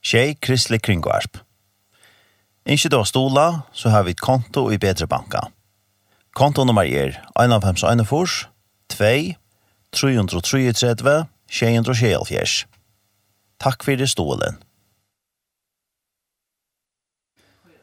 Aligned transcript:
Tjej 0.00 0.34
Kristelig 0.40 0.80
Kringvarp. 0.82 1.42
Ikke 2.64 2.88
da 2.88 3.02
stola, 3.04 3.62
så 3.72 3.92
har 3.92 4.06
vi 4.06 4.14
et 4.16 4.20
konto 4.20 4.70
i 4.72 4.78
Bedre 4.80 5.06
Banka. 5.06 5.50
Konto 6.32 6.64
nummer 6.64 6.88
er 6.88 7.18
1,5,1,4, 7.36 8.46
2, 8.88 9.36
333, 9.92 11.26
624. 11.50 12.66
Takk 13.60 13.84
for 13.84 14.00
det 14.00 14.08
stolen. 14.08 14.56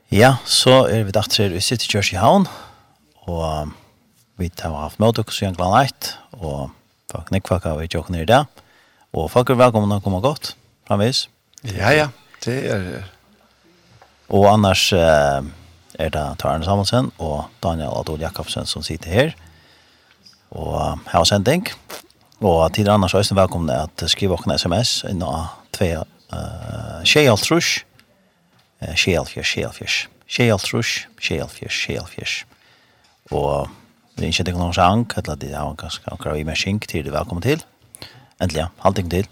Ja, 0.10 0.38
så 0.46 0.88
er 0.88 1.04
vi 1.04 1.14
dagt 1.14 1.38
her 1.38 1.54
i 1.54 1.62
City 1.62 1.86
Church 1.86 2.16
i 2.16 2.18
Havn, 2.18 2.48
og 3.28 3.74
vi 4.40 4.50
har 4.58 4.82
haft 4.82 5.00
med 5.00 5.20
dere 5.20 5.36
siden 5.36 5.58
klant 5.60 5.78
eit, 5.84 6.14
og 6.32 6.72
folk 7.12 7.30
nekvaka 7.36 7.76
vi 7.78 7.92
tjokken 7.92 8.16
her 8.16 8.26
i 8.26 8.34
dag, 8.34 8.46
og 9.14 9.30
folk 9.30 9.52
er 9.52 9.60
velkommen 9.68 9.92
å 9.92 10.02
komme 10.02 10.24
godt, 10.24 10.56
framvis. 10.88 11.28
Takk. 11.28 11.37
Ja, 11.76 11.92
ja, 11.92 12.08
det 12.46 12.58
er 12.72 13.04
Og 14.30 14.46
annars 14.48 14.92
eh, 14.94 15.44
er 16.00 16.10
det 16.12 16.26
Tarne 16.40 16.64
Samuelsen 16.64 17.12
og 17.18 17.48
Daniel 17.64 17.96
Adol 17.96 18.22
Jakobsen 18.22 18.66
som 18.66 18.84
sitter 18.84 19.10
her. 19.10 19.32
Og 20.52 21.00
her 21.12 21.20
er 21.20 21.28
sending. 21.28 21.68
Og 22.40 22.74
til 22.74 22.90
annars 22.90 23.14
er 23.14 23.24
det 23.24 23.36
velkomne 23.36 23.74
at 23.74 24.04
skrive 24.12 24.38
åkne 24.38 24.58
sms 24.60 25.04
inn 25.10 25.24
av 25.26 25.56
tve 25.76 26.04
uh, 26.04 27.02
tjejaltrush. 27.04 27.84
Tjejalfjers, 28.96 29.48
tjejalfjers. 29.56 29.98
Tjejaltrush, 30.28 31.08
tjejalfjers, 31.22 31.80
tjejalfjers. 31.86 32.36
Og 33.32 33.72
vi 34.18 34.28
er 34.28 34.36
ikke 34.36 34.46
til 34.46 34.60
noen 34.60 34.76
sang, 34.76 35.08
eller 35.18 35.40
det 35.40 35.52
er 35.56 35.74
ganske 35.80 36.14
akkurat 36.14 36.38
vi 36.38 36.46
med 36.46 36.60
skink 36.60 36.88
til 36.88 37.08
det 37.08 37.16
velkommen 37.16 37.44
til. 37.44 37.64
Endelig, 38.40 38.68
ja, 38.68 38.70
halvting 38.84 39.10
til. 39.12 39.32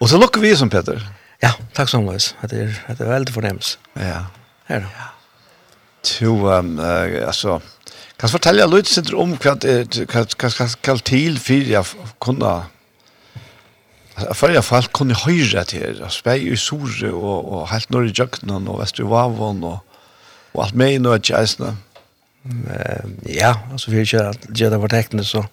Og 0.00 0.08
så 0.08 0.18
lukker 0.20 0.40
vi 0.40 0.54
som 0.56 0.70
Peter. 0.72 1.02
Ja, 1.42 1.52
takk 1.76 1.90
så 1.92 2.00
mye. 2.00 2.20
Det 2.48 2.66
er, 2.66 2.76
det 2.88 3.04
er 3.04 3.12
veldig 3.12 3.34
förnämst. 3.34 3.78
Ja. 3.94 4.26
Her 4.68 4.80
da. 4.80 4.92
Ja. 4.96 5.08
To 6.02 6.48
um, 6.48 6.78
uh, 6.78 7.26
altså, 7.26 7.60
kan 8.18 8.28
du 8.28 8.32
fortelle 8.32 8.66
litt 8.72 8.88
sen 8.88 9.14
om 9.14 9.36
vad 9.44 9.64
vad 9.64 10.34
vad 10.42 10.80
kall 10.82 11.00
till 11.00 11.38
för 11.38 11.70
jag 11.70 11.86
kunna 12.20 12.66
Fyrir 14.34 14.60
folk 14.60 14.92
kunne 14.92 15.16
høyre 15.16 15.62
til, 15.64 16.02
og 16.04 16.10
spei 16.12 16.42
i 16.52 16.56
Sore, 16.56 17.08
og, 17.08 17.46
og 17.52 17.68
helt 17.70 17.90
nord 17.90 18.10
i 18.10 18.12
Jøknen, 18.12 18.68
og 18.68 18.80
Vestri 18.82 19.06
Vavon, 19.08 19.62
og, 19.64 19.78
og 20.52 20.64
alt 20.64 20.76
med 20.76 20.92
i 20.92 20.98
noe 21.00 21.16
tjeisene. 21.24 21.70
Ja, 23.24 23.54
altså 23.72 23.88
for 23.88 23.96
har 23.96 24.04
ikke 24.04 24.26
at 24.34 24.44
det 24.52 24.80
var 24.82 24.92
teknisk, 24.92 25.30
så 25.30 25.44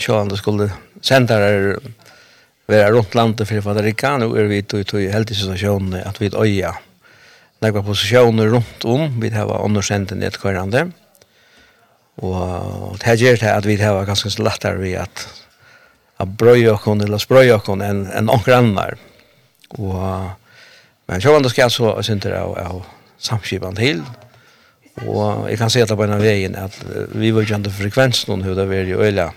sjå 0.00 0.18
han 0.18 0.32
det 0.32 0.40
skulle 0.40 0.72
sende 1.02 1.38
her 1.38 1.78
være 2.70 2.92
rundt 2.94 3.14
landet 3.18 3.48
for 3.48 3.70
at 3.72 3.84
det 3.84 3.96
kan 3.96 4.22
jo 4.22 4.34
er 4.36 4.48
vi 4.50 4.62
tog 4.62 4.86
to 4.86 4.98
heldig 4.98 5.36
situasjonen 5.36 5.94
at 6.02 6.20
vi 6.20 6.30
øya 6.30 6.72
nekva 7.62 7.82
posisjoner 7.82 8.50
rundt 8.50 8.84
om 8.84 9.20
vi 9.22 9.30
har 9.30 9.46
undersendt 9.46 10.12
et 10.12 10.38
kvarande 10.38 10.90
og 12.22 12.98
det 13.02 13.20
gjør 13.20 13.40
det 13.40 13.50
at 13.50 13.66
vi 13.66 13.76
har 13.80 14.04
ganske 14.06 14.30
lettere 14.42 14.78
vi 14.78 14.94
at 14.94 15.26
at 16.22 16.36
brøy 16.38 16.68
okon 16.70 17.02
eller 17.02 17.18
sprøy 17.18 17.50
okon 17.56 17.82
enn 17.84 18.04
en 18.14 18.30
onker 18.30 18.54
annar. 18.58 18.98
Og 19.78 19.98
men 21.10 21.22
sjåvann 21.22 21.44
det 21.44 21.50
skal 21.52 21.70
så 21.72 21.96
synder 22.06 22.36
av, 22.38 22.52
av 22.56 22.82
samskipan 23.20 23.76
til. 23.76 24.04
Og 25.02 25.48
jeg 25.50 25.58
kan 25.58 25.72
se 25.72 25.82
at 25.82 25.92
på 25.96 26.04
en 26.04 26.14
av 26.14 26.22
veien 26.22 26.54
at 26.56 26.76
vi 27.16 27.32
var 27.34 27.48
kjent 27.48 27.70
frekvensen 27.74 28.44
hur 28.46 28.56
det 28.56 28.68
var 28.70 28.88
i 28.88 28.96
øyla 28.96 29.30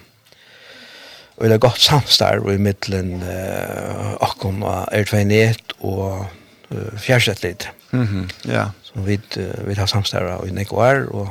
og 1.38 1.46
det 1.46 1.54
er 1.54 1.64
godt 1.64 1.82
samstarv 1.84 2.48
i 2.54 2.58
middelen 2.62 3.24
uh, 3.24 4.16
akkon 4.24 4.64
og 4.64 4.88
R2-net 4.96 5.76
og 5.84 6.28
uh, 6.72 7.00
fjærsett 7.00 7.44
litt. 7.44 7.70
Mm 7.92 8.08
-hmm. 8.08 8.52
ja. 8.52 8.70
Så 8.84 8.94
vi, 8.96 9.20
uh, 9.38 9.68
vi 9.68 9.74
har 9.74 9.86
samstarv 9.86 10.48
i 10.48 10.52
Nekvar, 10.52 11.06
og 11.12 11.30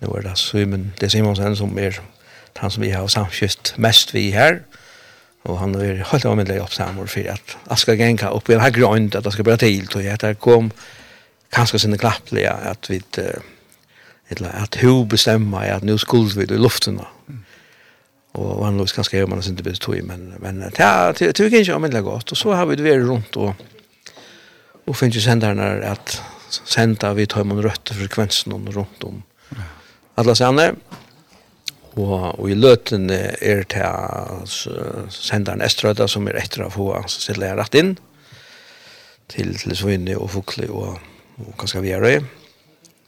nu 0.00 0.08
er 0.08 0.20
det 0.20 0.38
Simon, 0.38 0.92
det 1.00 1.06
er 1.06 1.10
Simonsen 1.10 1.56
som 1.56 1.78
er 1.78 2.00
han 2.56 2.70
som 2.70 2.82
vi 2.82 2.88
har 2.88 3.06
samskjøtt 3.06 3.74
mest 3.78 4.14
vi 4.14 4.30
her, 4.30 4.58
og 5.44 5.58
han 5.58 5.74
er 5.74 6.04
helt 6.12 6.24
avmiddag 6.24 6.60
oppsammer 6.60 7.06
for 7.06 7.20
at 7.20 7.56
jeg 7.70 7.78
skal 7.78 7.98
genka 7.98 8.26
opp 8.26 8.48
i 8.48 8.52
en 8.52 8.60
her 8.60 8.70
grønn, 8.70 9.06
at 9.16 9.24
jeg 9.24 9.32
skal 9.32 9.44
bare 9.44 9.56
til, 9.56 9.88
og 9.94 10.04
jeg 10.04 10.20
der 10.20 10.32
kom 10.32 10.72
kanskje 11.52 11.78
sinne 11.78 11.98
klapplige 11.98 12.50
at 12.50 12.90
vi 12.90 13.02
uh, 13.18 13.42
at 14.30 14.78
hun 14.82 15.08
bestemmer 15.08 15.58
at 15.58 15.82
nå 15.82 15.96
skulle 15.96 16.34
vi 16.34 16.54
i 16.54 16.58
luften, 16.58 17.00
mm 17.26 17.38
Och 18.32 18.64
han 18.64 18.76
låg 18.76 18.88
ganska 18.88 19.26
man 19.26 19.42
inte 19.48 19.62
blir 19.62 19.74
tog 19.74 20.02
men 20.02 20.34
men 20.38 20.60
det 20.60 20.80
er 20.80 21.58
inte 21.58 21.74
om 21.74 21.82
det 21.82 22.00
gott 22.00 22.32
och 22.32 22.38
så 22.38 22.52
har 22.52 22.66
vi 22.66 22.76
det 22.76 22.82
varit 22.82 23.06
runt 23.06 23.36
og, 23.36 23.54
och 24.86 24.96
finner 24.96 25.14
ju 25.14 25.20
sändaren 25.20 25.56
där 25.56 25.80
att 25.80 26.22
sända 26.64 27.14
vi 27.14 27.26
tar 27.26 27.44
man 27.44 27.62
røtte 27.62 27.94
frekvensen 27.94 28.52
och 28.52 28.74
runt 28.74 29.04
om 29.04 29.22
alle 30.14 30.34
sender, 30.34 30.74
och 31.94 32.38
och 32.38 32.50
i 32.50 32.54
løten 32.54 33.10
er 33.10 33.56
det 33.56 33.68
til 33.68 35.08
senderen 35.10 35.60
Eströda 35.60 36.08
som 36.08 36.26
är 36.28 36.36
etter 36.36 36.64
å 36.64 36.70
få 36.70 36.94
alltså 36.94 37.20
sälja 37.20 37.56
rätt 37.56 37.74
in 37.74 37.96
till 39.28 39.58
till 39.58 39.76
Svinne 39.76 40.16
och 40.16 40.36
og 40.36 40.98
och 41.36 41.84
vi 41.84 41.90
er 41.90 42.00
vidare 42.00 42.24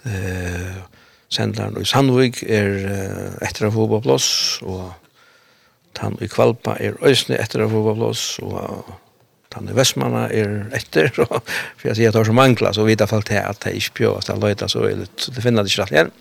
eh 0.05 0.75
sändaren 1.29 1.83
i 1.83 1.85
Sandvik 1.85 2.43
är 2.43 3.39
etter 3.43 3.67
å 3.67 3.71
få 3.71 3.89
på 3.89 4.01
plass, 4.01 4.59
och 4.63 5.04
han 6.03 6.19
i 6.23 6.29
Kvalpa 6.31 6.77
er 6.81 6.99
øysne 7.05 7.39
etter 7.41 7.65
å 7.65 7.71
få 7.71 7.95
blås, 7.95 8.27
og 8.43 8.85
han 9.55 9.71
i 9.71 9.77
Vestmanna 9.77 10.27
er 10.35 10.55
etter, 10.75 11.13
og 11.25 11.41
for 11.47 11.91
jeg 11.91 12.01
sier 12.01 12.11
at 12.11 12.17
det 12.17 12.25
er 12.25 12.31
så 12.31 12.37
mangla, 12.37 12.75
så 12.75 12.87
vidt 12.87 13.05
jeg 13.05 13.13
falt 13.13 13.31
til 13.31 13.41
at 13.41 13.63
det 13.65 13.77
ikke 13.79 13.99
bjør, 14.01 14.21
at 14.21 14.31
jeg 14.33 14.43
løyta, 14.43 14.71
så 14.71 14.85
det 14.85 15.45
finner 15.45 15.63
det 15.63 15.73
ikke 15.73 15.85
rett 15.85 15.97
igjen. 15.97 16.15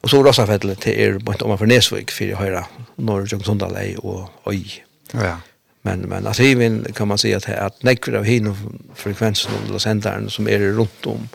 Og 0.00 0.08
så 0.08 0.22
Rossafettel 0.24 0.72
til 0.80 0.96
er 0.96 1.18
bort 1.20 1.42
om 1.44 1.52
for 1.60 1.68
Nesvik, 1.68 2.12
for 2.14 2.24
jeg 2.24 2.40
høyre 2.40 2.64
når 2.96 3.26
Jøngsundal 3.34 3.76
er 3.76 3.98
og 4.00 4.30
Øy. 4.48 4.62
Ja. 5.12 5.36
Men, 5.84 6.06
men 6.08 6.26
at 6.28 6.40
hivin 6.40 6.82
kan 6.96 7.08
man 7.08 7.20
si 7.20 7.32
at, 7.32 7.48
at 7.48 7.84
nekker 7.84 8.18
av 8.18 8.26
hin 8.28 8.50
frekvensen 8.96 9.72
og 9.72 9.80
senderen 9.80 10.28
som 10.32 10.48
er 10.48 10.64
rundt 10.76 11.06
om, 11.08 11.28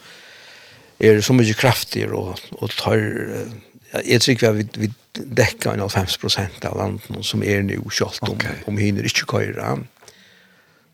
er 1.02 1.22
så 1.22 1.34
mye 1.36 1.54
kraftigare 1.58 2.16
og, 2.16 2.42
og 2.62 2.74
tar 2.78 3.02
jeg 4.06 4.22
tror 4.22 4.32
ikke 4.32 4.54
vi, 4.58 4.68
vi 4.78 4.90
dekker 5.16 5.74
en 5.74 5.84
50 5.90 6.18
prosent 6.22 6.66
av 6.68 6.78
landen 6.80 7.24
som 7.24 7.44
er 7.44 7.64
nu 7.64 7.78
kjølt 7.90 8.24
om, 8.26 8.36
okay. 8.36 8.64
om 8.68 8.80
hinner 8.82 9.08
ikke 9.08 9.28
køyre. 9.30 9.76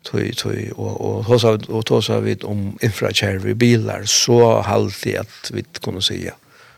Tøy, 0.02 0.32
tøy, 0.34 0.72
og, 0.74 0.92
og, 0.98 1.30
og, 1.30 1.68
og 1.70 1.84
tås 1.86 2.08
sa 2.10 2.18
vi 2.24 2.34
om 2.44 2.72
infrakjærve 2.82 3.54
bilar, 3.54 4.06
så 4.10 4.58
halvt 4.66 5.06
at 5.20 5.52
vi 5.54 5.62
kunne 5.78 6.02
si 6.02 6.24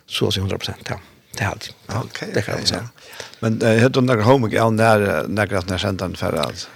så 0.04 0.28
å 0.28 0.34
100 0.34 0.60
prosent, 0.60 0.90
ja. 0.92 1.00
Det 1.38 1.44
har 1.44 1.54
det. 1.54 1.74
Okej. 1.88 2.28
Det 2.34 2.42
kan 2.42 2.54
jag 2.58 2.68
säga. 2.68 2.88
Men 3.40 3.62
eh 3.62 3.82
hade 3.82 4.00
några 4.00 4.22
home 4.22 4.48
gick 4.48 4.62
on 4.62 4.76
när 4.76 5.24
när 5.28 5.46
grann 5.46 5.62
när 5.66 5.78
sändan 5.78 6.16
för 6.16 6.32
allt. 6.32 6.68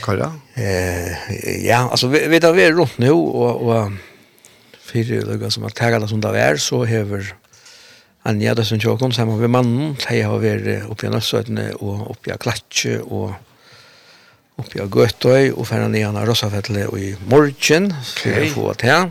Kolla. 0.00 0.32
Eh 0.54 1.66
ja, 1.66 1.88
alltså 1.90 2.06
vi 2.06 2.28
vi 2.28 2.38
där 2.38 2.52
vi 2.52 2.64
är 2.64 2.72
runt 2.72 2.98
nu 2.98 3.10
och 3.10 3.62
och 3.62 3.92
för 4.80 5.38
det 5.38 5.50
som 5.50 5.64
att 5.64 5.74
tagga 5.74 5.98
det 5.98 6.08
som 6.08 6.20
det 6.20 6.40
är 6.40 6.56
så 6.56 6.84
häver 6.84 7.34
Anja, 8.22 8.52
det 8.54 8.62
som 8.68 8.78
jeg 8.78 8.98
kom 9.00 9.10
sammen 9.10 9.40
med 9.40 9.50
mannen, 9.50 9.96
de 9.98 10.20
har 10.22 10.38
vært 10.38 10.84
oppe 10.86 11.08
i 11.08 11.10
Nøssøytene 11.10 11.72
og 11.82 12.04
oppe 12.12 12.30
i 12.30 12.36
Klatsje 12.38 13.00
og 13.02 13.32
oppe 14.62 14.78
i 14.78 14.86
Gøtøy 14.86 15.48
og 15.50 15.66
ferdig 15.66 15.88
ned 15.90 16.20
av 16.20 16.28
Rosafettle 16.30 16.84
og 16.86 17.00
i 17.02 17.10
morgen 17.26 17.90
til 18.20 18.38
å 18.38 18.46
få 18.54 18.68
til. 18.78 19.10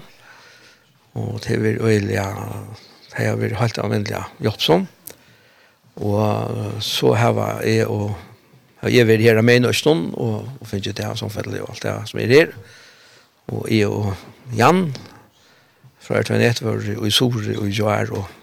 Og 1.20 1.44
det 1.44 1.60
var 1.60 1.84
øyelig, 1.90 2.16
de 2.16 3.28
har 3.28 3.40
vært 3.42 3.60
helt 3.60 3.84
anvendelig 3.84 4.24
jobbsom. 4.48 4.88
Og 6.00 6.80
så 6.80 7.12
har 7.20 7.44
jeg 7.68 7.92
og 7.92 8.16
jeg 8.88 9.06
var 9.12 9.28
her 9.28 9.44
med 9.44 9.60
i 9.60 9.68
Nøstånd 9.68 10.14
og, 10.16 10.48
og 10.56 10.68
finnes 10.72 10.88
jo 10.88 10.96
det 10.96 11.12
som 11.20 11.30
fettle 11.30 11.60
og 11.62 11.76
alt 11.76 11.84
det 11.84 12.02
som 12.10 12.24
er 12.24 12.32
her. 12.32 12.60
Og 13.52 13.68
jeg 13.68 13.92
og 13.92 14.16
Jan 14.56 14.88
fra 16.00 16.24
Ertvenet 16.24 16.64
var 16.64 16.80
i 16.80 17.12
Sore 17.12 17.60
og 17.60 17.68
i 17.68 17.76
Joar 17.76 18.08
og 18.16 18.38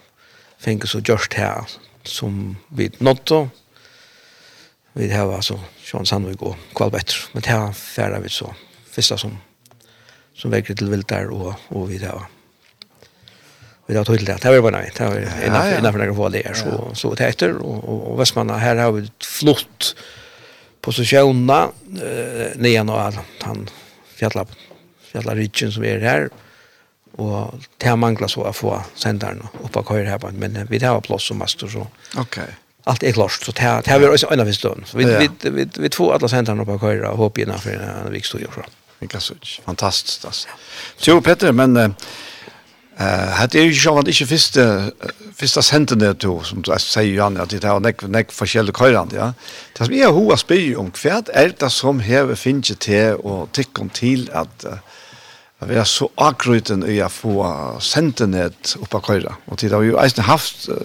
fänker 0.59 0.89
så 0.89 0.99
görst 0.99 1.35
här 1.35 1.65
som 2.03 2.57
vi 2.69 2.91
Notto. 2.99 3.51
Vi 4.93 5.13
har 5.13 5.35
alltså 5.35 5.61
Sean 5.85 6.07
Sandvik 6.07 6.43
och 6.43 6.57
Carl 6.75 6.91
Better. 6.91 7.17
Men 7.33 7.43
här 7.43 7.73
färdar 7.73 8.21
vi 8.21 8.29
så. 8.29 8.55
Första 8.91 9.19
som 9.19 9.39
som 10.35 10.51
väcker 10.51 10.75
till 10.75 10.91
vilt 10.91 11.09
där 11.09 11.29
och, 11.29 11.55
och 11.69 11.91
vi 11.91 11.99
där 11.99 12.23
vi 13.89 13.97
har 13.97 14.05
tagit 14.05 14.27
det. 14.27 14.39
Det 14.43 14.51
var 14.51 14.61
bara 14.61 14.79
nej. 14.79 14.93
Det 14.97 15.05
var 15.05 15.17
innanför, 15.47 15.79
innanför 15.79 15.99
några 15.99 16.15
få 16.15 16.29
där. 16.29 16.55
Så, 16.55 16.91
så 16.95 17.15
det 17.15 17.25
heter. 17.25 17.57
Och, 17.57 17.85
och, 17.85 18.11
och 18.11 18.21
Västmanna, 18.21 18.57
här 18.57 18.77
har 18.77 18.93
vi 18.93 19.05
ett 19.05 19.25
flott 19.25 19.97
positionerna 20.81 21.69
eh, 22.03 22.57
nian 22.57 22.89
och 22.89 23.01
han 23.01 23.19
han 23.41 23.69
fjalla, 24.15 24.47
fjalla 25.01 25.49
som 25.53 25.85
är 25.85 26.01
här. 26.01 26.25
Och 26.25 26.33
og 27.19 27.61
det 27.77 27.89
har 27.89 27.97
manglet 27.97 28.31
så 28.31 28.47
å 28.47 28.53
få 28.55 28.77
senderen 28.95 29.43
opp 29.65 29.77
av 29.77 29.85
køyre 29.89 30.09
her, 30.09 30.31
men 30.33 30.59
vi 30.71 30.79
har 30.85 31.01
plass 31.01 31.27
som 31.29 31.39
master, 31.39 31.69
så 31.69 31.87
okay. 32.21 32.47
allt 32.85 33.03
är 33.03 33.13
klart 33.13 33.33
så 33.33 33.53
det 33.53 33.61
här 33.61 33.83
det 33.83 33.91
här 33.91 34.01
är 34.01 34.13
också 34.13 34.31
en 34.31 34.41
av 34.41 34.53
stunden. 34.53 34.85
Vi 34.95 35.05
vi 35.05 35.51
vi 35.51 35.69
vi 35.77 35.89
två 35.89 36.13
alla 36.13 36.29
centrarna 36.29 36.65
på 36.65 36.79
Kaira 36.79 37.11
och 37.11 37.19
hoppas 37.19 37.43
innan 37.43 37.59
för 37.59 37.71
en 37.71 38.13
vik 38.13 38.25
studio 38.25 38.49
så. 38.55 38.63
Vilka 38.99 39.21
så 39.21 39.35
fantastiskt 39.65 40.25
alltså. 40.25 40.49
Jo 41.01 41.21
Petter 41.21 41.53
men 41.53 41.77
eh 41.77 43.29
hade 43.31 43.59
ju 43.59 43.73
ju 43.73 43.91
vad 43.91 44.09
inte 44.09 44.27
första 44.27 44.91
första 45.37 45.63
centern 45.63 45.99
där 45.99 46.15
då 46.15 46.43
som 46.43 46.63
du 46.63 46.79
säger 46.79 47.13
ju 47.13 47.21
att 47.21 47.51
det 47.51 47.65
har 47.65 47.81
näck 47.81 48.03
näck 48.03 48.33
forskjellige 48.33 48.79
köran 48.79 49.11
ja. 49.15 49.35
Det 49.79 49.85
som 49.85 49.95
är 49.95 50.07
hoa 50.07 50.37
spy 50.37 50.75
om 50.75 50.91
kvärt 50.91 51.29
det 51.59 51.71
som 51.71 52.01
här 52.01 52.35
finns 52.35 52.73
det 52.87 53.15
och 53.15 53.53
tycker 53.53 53.89
till 53.89 54.31
att 54.33 54.65
vi 55.67 55.75
er 55.75 55.87
så 55.91 56.07
akkurat 56.23 56.71
i 56.87 57.01
å 57.03 57.11
få 57.11 57.39
sentenet 57.83 58.77
opp 58.79 58.95
av 58.95 59.07
køyre. 59.09 59.35
Og 59.51 59.59
til 59.59 59.75
har 59.75 59.83
vi 59.83 59.91
jo 59.91 59.99
eisen 59.99 60.27
haft 60.29 60.69
uh, 60.71 60.77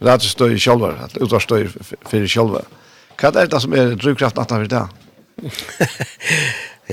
radiostøy 0.00 0.56
selv, 0.60 0.86
utvarstøy 1.20 1.66
for 1.68 2.28
selv. 2.30 2.62
Hva 3.20 3.32
er 3.32 3.50
det 3.52 3.60
som 3.60 3.74
er 3.76 3.96
drivkraften 4.00 4.42
at 4.42 4.54
han 4.54 4.64
vil 4.64 4.72
det? 4.72 4.86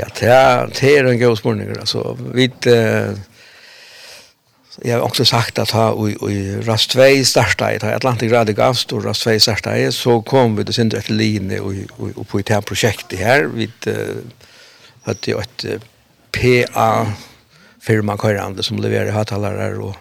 ja, 0.01 0.09
det 0.19 0.89
er 0.89 1.07
en 1.07 1.21
god 1.21 1.39
spørning. 1.39 1.71
Altså, 1.79 2.17
vi 2.35 2.49
uh, 2.67 3.15
Jeg 4.83 4.95
har 4.97 5.05
også 5.05 5.23
sagt 5.23 5.59
at 5.61 5.71
ha, 5.77 5.91
i, 5.93 6.15
i 6.33 6.37
2 6.65 7.23
startet, 7.29 7.83
i 7.85 7.93
Atlantic 7.93 8.33
Radio 8.33 8.55
Gavst 8.57 8.91
og 8.91 9.05
Rastvei 9.05 9.37
startet, 9.39 9.93
så 9.93 10.19
kom 10.25 10.57
vi 10.57 10.65
til 10.65 10.73
Sindre 10.73 10.99
etter 10.99 11.13
linje 11.13 11.61
og, 11.61 11.75
og, 11.99 12.11
og 12.17 12.27
på 12.27 12.41
et 12.41 12.49
her 12.49 13.17
her. 13.21 13.47
Vi 13.47 13.69
uh, 13.87 14.19
hadde 15.05 15.31
jo 15.31 15.39
et 15.39 15.89
PA 16.33 17.13
firma 17.81 18.17
körande 18.17 18.63
som 18.63 18.77
levererar 18.77 19.11
högtalare 19.11 19.77
och, 19.77 19.95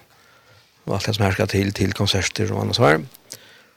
och 0.84 0.94
allt 0.94 1.06
det 1.06 1.14
som 1.14 1.24
här 1.24 1.32
ska 1.32 1.46
till 1.46 1.72
till 1.72 1.92
konserter 1.92 2.52
och 2.52 2.60
annat 2.60 2.76
så 2.76 2.84
här. 2.84 3.00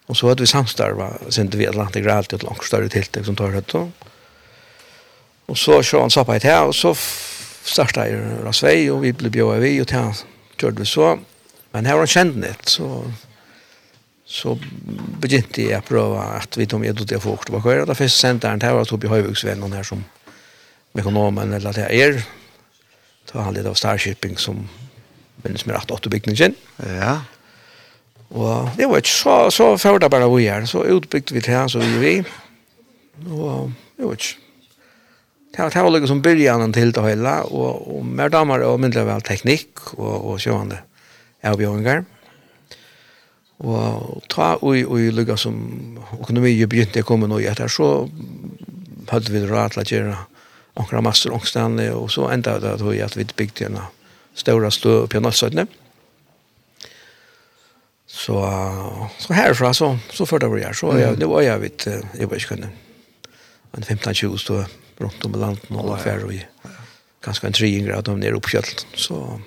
Och 0.05 0.17
så 0.17 0.29
att 0.29 0.39
vi 0.39 0.47
samstarva 0.47 1.13
sen 1.29 1.49
vi 1.49 1.67
Atlantic 1.67 2.05
Rail 2.05 2.25
till 2.25 2.35
ett 2.35 2.43
långt 2.43 2.63
större 2.63 2.89
tilltag 2.89 3.25
som 3.25 3.35
tar 3.35 3.51
det 3.51 3.67
då. 3.67 3.91
Och 5.45 5.57
så 5.57 5.83
kör 5.83 6.01
han 6.01 6.25
på 6.25 6.33
ett 6.33 6.43
här 6.43 6.65
och 6.65 6.75
så 6.75 6.95
startade 7.63 8.09
ju 8.09 8.43
Rasvej 8.43 8.91
och 8.91 9.03
vi 9.03 9.13
blev 9.13 9.31
bjöa 9.31 9.57
vi 9.57 9.81
och 9.81 9.87
till 9.87 10.11
körde 10.61 10.79
vi 10.79 10.85
så. 10.85 11.19
Men 11.71 11.85
här 11.85 11.97
var 11.97 12.05
kändnet 12.05 12.69
så 12.69 13.11
så 14.25 14.59
begynte 15.19 15.61
jag 15.61 15.85
prova 15.85 16.23
att 16.23 16.57
vi 16.57 16.65
tog 16.65 16.79
med 16.79 16.95
det 16.95 17.19
folk 17.19 17.45
tillbaka. 17.45 17.85
Det 17.85 17.95
finns 17.95 18.13
centern 18.13 18.61
här 18.61 18.73
var 18.73 18.85
Tobi 18.85 19.07
Höjvuxvän 19.07 19.59
någon 19.59 19.73
här 19.73 19.83
som 19.83 20.03
ekonomen 20.97 21.53
eller 21.53 21.69
att 21.69 21.77
jag 21.77 21.93
är 21.93 22.23
Så 23.25 23.41
han 23.41 23.55
leder 23.55 23.71
av 23.73 23.79
Starshipping 23.79 24.37
som 24.37 24.67
minnes 25.43 25.65
med 25.65 25.75
8-8 25.75 26.09
bygningen. 26.13 26.55
Ja. 26.85 27.19
Og 28.35 28.71
det 28.77 28.87
var 28.89 29.01
ikke 29.01 29.13
så, 29.13 29.35
så 29.53 29.67
før 29.81 29.99
det 30.01 30.11
bare 30.13 30.29
vi 30.31 30.47
her. 30.47 30.65
Så 30.69 30.83
utbygde 30.83 31.35
vi 31.35 31.43
til 31.43 31.55
her, 31.57 31.67
så 31.71 31.81
vi 31.83 32.01
vi. 32.01 32.15
Og 33.29 33.71
det 33.97 34.07
var 34.07 34.17
ikke. 34.17 34.41
Det 35.55 35.63
var 35.63 35.71
det 35.71 35.83
var 35.83 35.93
liksom 35.99 36.21
byrjanen 36.21 36.73
til 36.73 36.91
det 36.91 37.03
hele, 37.03 37.37
og, 37.47 37.87
og 37.95 38.05
mer 38.05 38.27
damer 38.27 38.65
og 38.67 38.79
mindre 38.83 39.05
vel 39.07 39.21
teknikk 39.23 39.93
og, 39.95 40.33
og 40.33 40.41
sjående 40.43 40.81
avbjøringer. 41.47 42.03
Og 43.63 44.23
ta 44.27 44.49
og, 44.59 44.75
og 44.83 45.13
lukket 45.15 45.39
som 45.39 45.55
økonomi 46.19 46.57
begynte 46.67 47.05
å 47.05 47.07
komme 47.07 47.29
nå 47.31 47.39
etter, 47.39 47.71
så 47.71 48.09
hadde 49.13 49.31
vi 49.31 49.45
råd 49.47 49.77
til 49.77 49.83
å 49.83 49.87
gjøre 49.93 50.17
onkra 50.75 51.01
master 51.01 51.31
ångstene, 51.31 51.91
och 51.91 52.11
så 52.11 52.27
ända 52.27 52.59
det 52.59 52.73
at 52.73 52.81
vi, 52.81 53.01
at 53.01 53.17
vi 53.17 53.25
byggde 53.25 53.65
en 53.65 53.79
stora 54.33 54.71
stø 54.71 55.07
på 55.07 55.19
Nålsøytene. 55.19 55.67
Så, 58.07 58.39
så 59.17 59.33
här 59.33 59.53
så, 59.53 59.73
så 59.73 59.99
så 60.13 60.25
för 60.25 60.39
det 60.39 60.47
var 60.47 60.57
jag 60.57 60.75
så 60.75 60.99
jag 60.99 61.19
det 61.19 61.25
var 61.25 61.41
jag 61.41 61.59
vet 61.59 61.85
jag 62.19 62.29
vet 62.29 62.51
inte. 62.51 62.69
en 63.71 63.83
15-20 63.83 64.37
stå 64.37 64.65
runt 64.97 65.25
om 65.25 65.35
i 65.35 65.37
landet, 65.37 65.63
och 65.69 65.87
var 65.87 65.97
ferdig, 65.97 66.25
og 66.25 66.33
jeg, 66.33 66.47
en 67.43 67.53
3 67.53 67.69
grad 67.79 68.07
om 68.07 68.19
nere 68.19 68.37
oppkjølt, 68.37 68.85
så 68.95 69.39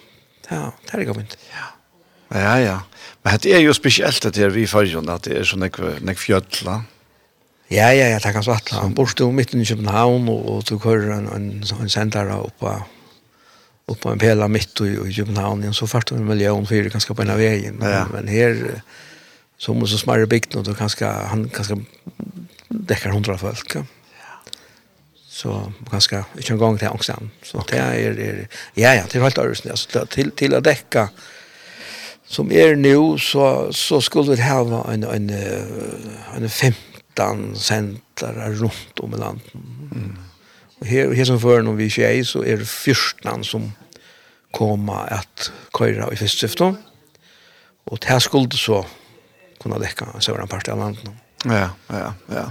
ja, 0.50 0.70
det 0.84 0.94
er 0.94 1.04
ikke 1.04 1.16
vint. 1.16 1.36
Ja. 1.52 1.66
Ja, 2.28 2.60
ja. 2.60 2.80
Men 3.22 3.38
det 3.42 3.54
är 3.54 3.58
ju 3.58 3.74
speciellt 3.74 4.24
att 4.24 4.34
det 4.34 4.42
är 4.42 4.50
vi 4.50 4.62
i 4.62 4.66
fargen, 4.66 5.08
at 5.08 5.22
det 5.22 5.38
är 5.38 5.44
så 5.44 5.56
nekk 5.56 6.18
fjøtla. 6.18 6.72
Ja. 6.72 6.97
Ja, 7.70 7.90
ja, 7.92 8.06
ja, 8.08 8.18
det 8.18 8.32
kan 8.32 8.44
svart. 8.44 8.70
Han 8.72 8.94
borste 8.96 9.26
jo 9.26 9.30
mitt 9.30 9.52
i 9.54 9.64
København, 9.64 10.28
og, 10.32 10.46
og 10.48 10.64
tog 10.64 10.86
høyre 10.88 11.18
en, 11.18 11.28
en, 11.34 11.48
en 11.80 11.92
sendere 11.92 12.38
oppa, 12.40 12.78
på 13.88 14.12
en 14.12 14.20
pela 14.20 14.48
mitt 14.48 14.80
i, 14.80 14.94
i 15.08 15.12
København, 15.16 15.64
og 15.68 15.74
så 15.76 15.86
fart 15.86 16.12
en 16.12 16.24
million 16.24 16.64
det 16.64 16.92
ganske 16.92 17.14
på 17.14 17.22
en 17.22 17.34
av 17.34 17.38
veien. 17.40 17.76
Men, 17.76 17.92
ja. 17.92 18.06
men 18.12 18.28
her, 18.28 18.80
så 19.58 19.74
må 19.74 19.86
så 19.86 19.98
smarre 19.98 20.26
bygden, 20.26 20.58
og 20.58 20.64
då 20.64 20.72
ganske, 20.72 21.04
han 21.04 21.48
ganske 21.48 21.76
dekker 22.68 23.10
hundra 23.12 23.36
folk. 23.38 23.74
Ja. 23.74 23.84
Så 25.28 25.72
ganske, 25.90 26.24
ikke 26.38 26.52
en 26.52 26.58
gang 26.58 26.78
til 26.78 26.88
angsten. 26.88 27.30
Så 27.42 27.58
okay. 27.58 27.76
det 27.76 28.06
er, 28.06 28.12
er, 28.12 28.46
ja, 28.76 28.92
ja, 28.92 29.04
det 29.04 29.14
er 29.14 29.22
helt 29.22 29.38
øresen. 29.38 29.70
Altså, 29.70 30.06
til, 30.10 30.30
til 30.30 30.56
å 30.56 30.60
dekke, 30.64 31.08
som 32.28 32.50
er 32.52 32.76
nu, 32.76 33.18
så, 33.18 33.72
så 33.72 34.00
skulle 34.00 34.36
vi 34.36 34.42
ha 34.42 34.60
en, 34.60 35.04
en, 35.04 35.30
en, 35.30 35.30
en 36.36 36.48
13 37.18 37.56
sentrar 37.56 38.50
runt 38.50 39.00
om 39.00 39.14
i 39.14 39.16
landet. 39.16 39.54
Mm. 39.54 40.18
Och 40.80 40.86
här, 40.86 41.12
här 41.12 41.24
som 41.24 41.40
för 41.40 41.62
når 41.62 41.72
vi 41.72 41.90
tjej 41.90 42.24
så 42.24 42.44
är 42.44 42.56
det 42.56 42.64
fyrstene 42.64 43.44
som 43.44 43.72
kommer 44.50 45.12
att 45.12 45.52
köra 45.78 46.12
i 46.12 46.16
feststiftet. 46.16 46.74
Och 47.84 47.98
det 48.00 48.06
här 48.06 48.18
skulle 48.18 48.50
så 48.50 48.86
kunne 49.62 49.78
dekke 49.78 50.06
søvren 50.20 50.48
part 50.48 50.68
av 50.68 50.78
landet. 50.78 51.04
Ja, 51.44 51.70
ja, 51.88 52.12
ja. 52.26 52.50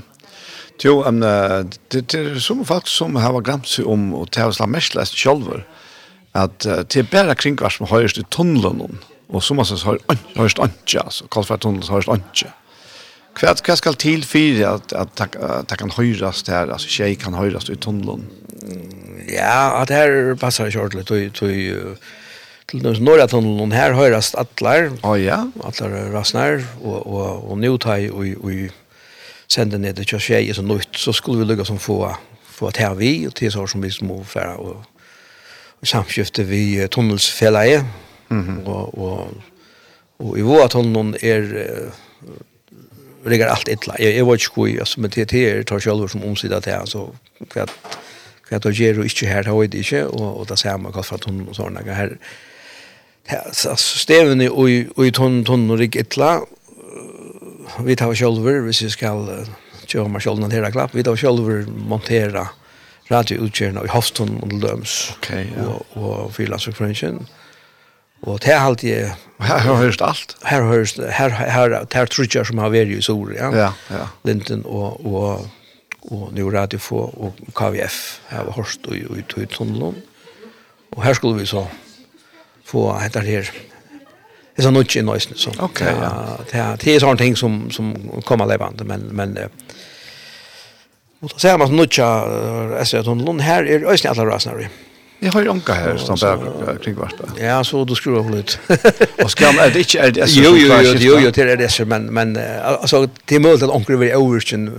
Jo, 0.84 1.04
um, 1.04 1.22
det, 1.22 2.02
det 2.12 2.14
er 2.20 2.40
som 2.40 2.66
folk 2.66 2.88
som 2.88 3.16
har 3.16 3.40
glemt 3.42 3.68
seg 3.68 3.88
om 3.88 4.12
og 4.14 4.28
til 4.36 4.52
å 4.52 4.54
slå 4.54 4.68
mest 4.70 4.96
lest 4.96 5.16
selv, 5.18 5.64
at 6.38 6.68
uh, 6.68 6.84
det 6.84 7.02
er 7.02 7.10
bare 7.12 7.36
kringkvart 7.36 7.78
som 7.78 7.90
høyest 7.90 8.20
i 8.22 8.26
tunnelen, 8.30 9.00
og 9.32 9.44
som 9.44 9.58
man 9.58 9.66
synes 9.66 9.88
høyest 9.88 10.60
ikke, 10.60 11.02
altså, 11.02 11.26
kalt 11.32 11.50
for 11.50 11.64
tunnelen 11.64 11.90
høyest 11.90 12.12
ikke. 12.12 12.52
Hva, 13.38 13.54
hva 13.54 13.76
skal 13.76 13.96
till 13.96 14.24
för 14.26 14.64
att 14.66 14.94
att 14.94 15.22
at 15.22 15.70
det 15.70 15.78
kan 15.78 15.92
höras 15.92 16.44
der, 16.44 16.72
alltså 16.72 16.88
tjej 16.88 17.16
kan 17.16 17.34
höras 17.34 17.70
i 17.70 17.76
tunnelen? 17.76 18.28
Ja, 19.28 19.82
att 19.82 19.90
här 19.90 20.36
passar 20.36 20.66
jag 20.66 20.84
ordentligt 20.84 21.08
til, 21.08 21.32
til, 21.32 21.98
til, 22.68 22.84
den 22.84 23.04
norra 23.04 23.28
tunneln 23.28 23.72
här 23.72 23.94
höras 23.94 24.36
allar. 24.36 24.92
oh, 25.04 25.24
ja, 25.24 25.52
allar 25.64 26.12
rasnar 26.12 26.64
och 26.82 27.08
och 27.08 27.52
og 27.52 27.58
nå 27.58 27.78
tar 27.78 28.10
och 28.12 28.26
och 28.44 28.52
sända 29.48 29.78
ner 29.78 29.94
det 29.94 30.08
til 30.08 30.20
tjej 30.20 30.54
så 30.54 30.62
nytt 30.62 30.98
så 30.98 31.14
skulle 31.14 31.40
vi 31.40 31.46
lugga 31.46 31.66
som 31.66 31.80
få 31.80 32.16
få 32.44 32.68
att 32.68 32.78
här 32.78 32.96
vi 32.96 33.28
och 33.28 33.36
til 33.36 33.52
så 33.52 33.68
som 33.68 33.82
vi 33.82 33.92
små 33.92 34.24
färra 34.24 34.56
och 34.56 34.84
och 35.82 35.88
samskifte 35.88 36.44
vi 36.44 36.88
tunnelsfällaje. 36.88 37.86
Mhm. 38.30 38.60
Och 38.68 38.98
och 38.98 39.28
och 40.18 40.38
i 40.38 40.42
vår 40.42 40.68
tunneln 40.68 41.16
är 41.22 41.92
og 43.28 43.34
det 43.34 43.42
er 43.42 43.50
allt 43.52 43.68
illa. 43.68 43.96
Jag 44.00 44.16
jeg 44.16 44.28
var 44.28 44.34
ikke 44.34 44.54
god, 44.56 44.80
altså, 44.80 45.02
men 45.02 45.12
det 45.12 45.34
er 45.34 45.64
tar 45.64 45.80
selv 45.80 46.08
som 46.08 46.24
omsider 46.24 46.60
til, 46.60 46.72
altså, 46.72 47.10
hva, 47.54 47.66
hva 48.50 48.58
det 48.58 48.66
och 48.98 49.04
inte 49.04 49.26
här 49.26 49.44
har 49.44 49.68
det 49.68 49.78
inte 49.78 50.06
och 50.06 50.22
och 50.22 50.40
og 50.40 50.50
det 50.50 50.60
ser 50.60 50.78
man 50.78 50.92
godt 50.92 51.06
for 51.06 51.16
at 51.16 51.26
hun 51.26 51.48
og 51.48 51.56
Här 53.28 53.54
så 53.54 53.70
altså, 53.70 53.98
stevene 54.00 54.50
och 54.50 54.70
i 55.06 55.12
ton 55.12 55.44
ton 55.46 55.72
och 55.72 55.78
rigg 55.78 55.96
illa, 55.96 56.40
vi 57.80 57.96
tar 57.96 58.14
selv, 58.14 58.40
hvis 58.40 58.84
vi 58.84 58.90
skal 58.90 59.46
kjøre 59.88 60.10
meg 60.10 60.22
selv 60.22 60.40
noen 60.40 60.72
klapp, 60.72 60.96
vi 60.96 61.04
tar 61.04 61.16
selv 61.16 61.68
montera 61.68 62.48
radio 63.12 63.36
radioutgjørende 63.38 63.82
i 63.86 63.88
Hofton 63.88 64.40
og 64.44 64.52
Løms, 64.52 65.18
okay, 65.18 65.46
ja. 65.58 65.64
og, 65.64 65.86
og 65.96 66.34
Frilandsøkfrønsjen, 66.34 67.28
Og 68.22 68.42
det 68.42 68.54
er 68.54 68.60
alltid... 68.60 69.12
Her 69.42 69.60
har 69.60 69.76
hørt 69.76 70.02
alt. 70.02 70.36
Her 70.46 70.62
har 70.62 70.68
hørt, 70.68 70.96
her, 71.14 71.30
her, 71.30 71.86
her 71.94 72.06
tror 72.06 72.44
som 72.44 72.58
har 72.58 72.72
vært 72.74 72.90
i 72.90 73.02
Sore, 73.06 73.36
ja. 73.38 73.52
Ja, 73.54 73.72
ja. 73.94 74.08
Linden 74.26 74.64
og, 74.66 75.06
og, 75.06 75.48
og 76.10 76.34
New 76.34 76.50
Radio 76.50 76.80
4 76.80 76.98
og 76.98 77.38
KVF. 77.54 78.00
Her 78.32 78.48
var 78.48 78.58
Horst 78.58 78.88
og, 78.88 78.98
og, 79.10 79.22
og 79.36 79.44
i 79.44 79.46
tunnelen. 79.46 80.02
Og 80.92 81.04
her 81.04 81.14
skulle 81.14 81.38
vi 81.40 81.46
så 81.46 81.68
få 82.66 82.90
etter 83.06 83.22
her. 83.22 83.52
Det 84.58 84.64
er 84.64 84.66
sånn 84.66 84.82
ikke 84.82 85.04
i 85.04 85.06
nøysene. 85.06 85.38
Så. 85.38 85.54
Ok, 85.62 85.84
ja. 85.86 86.10
Det 86.50 86.58
er, 86.58 86.82
det 86.82 86.96
er 86.96 87.04
sånne 87.06 87.22
ting 87.22 87.38
som, 87.38 87.68
som 87.72 87.94
kommer 88.26 88.50
levende, 88.50 88.88
men... 88.90 89.06
men 89.14 89.38
Og 91.22 91.30
da 91.34 91.40
ser 91.42 91.58
man 91.58 91.70
sånn 91.70 91.80
nødja, 91.80 92.08
jeg 92.78 92.90
ser 92.90 93.00
at 93.02 93.08
hun, 93.10 93.40
her 93.42 93.66
er 93.66 93.86
øyne 93.86 94.10
alle 94.12 94.26
rasene, 94.30 94.68
Jeg 95.22 95.34
har 95.34 95.48
onka 95.50 95.74
her 95.74 95.98
som 95.98 96.20
bare 96.22 96.76
kring 96.84 96.98
vart. 96.98 97.22
Ja, 97.42 97.64
så 97.66 97.82
du 97.90 97.96
skrur 97.98 98.20
av 98.20 98.30
litt. 98.30 98.58
Og 99.24 99.32
skam 99.34 99.58
er 99.64 99.72
det 99.74 99.88
ikke 99.88 100.04
er 100.06 100.14
det 100.14 100.28
Jo, 100.36 100.52
jo, 100.54 100.68
jo, 100.70 100.94
jo, 100.94 101.18
jo, 101.26 101.32
det 101.34 101.48
er 101.48 101.58
det 101.58 101.88
men 101.90 102.06
men 102.14 102.38
altså 102.38 103.08
det 103.30 103.36
er 103.36 103.42
mulig 103.42 103.64
at 103.64 103.74
onkel 103.74 103.98
vil 104.00 104.14
overkjøn 104.16 104.70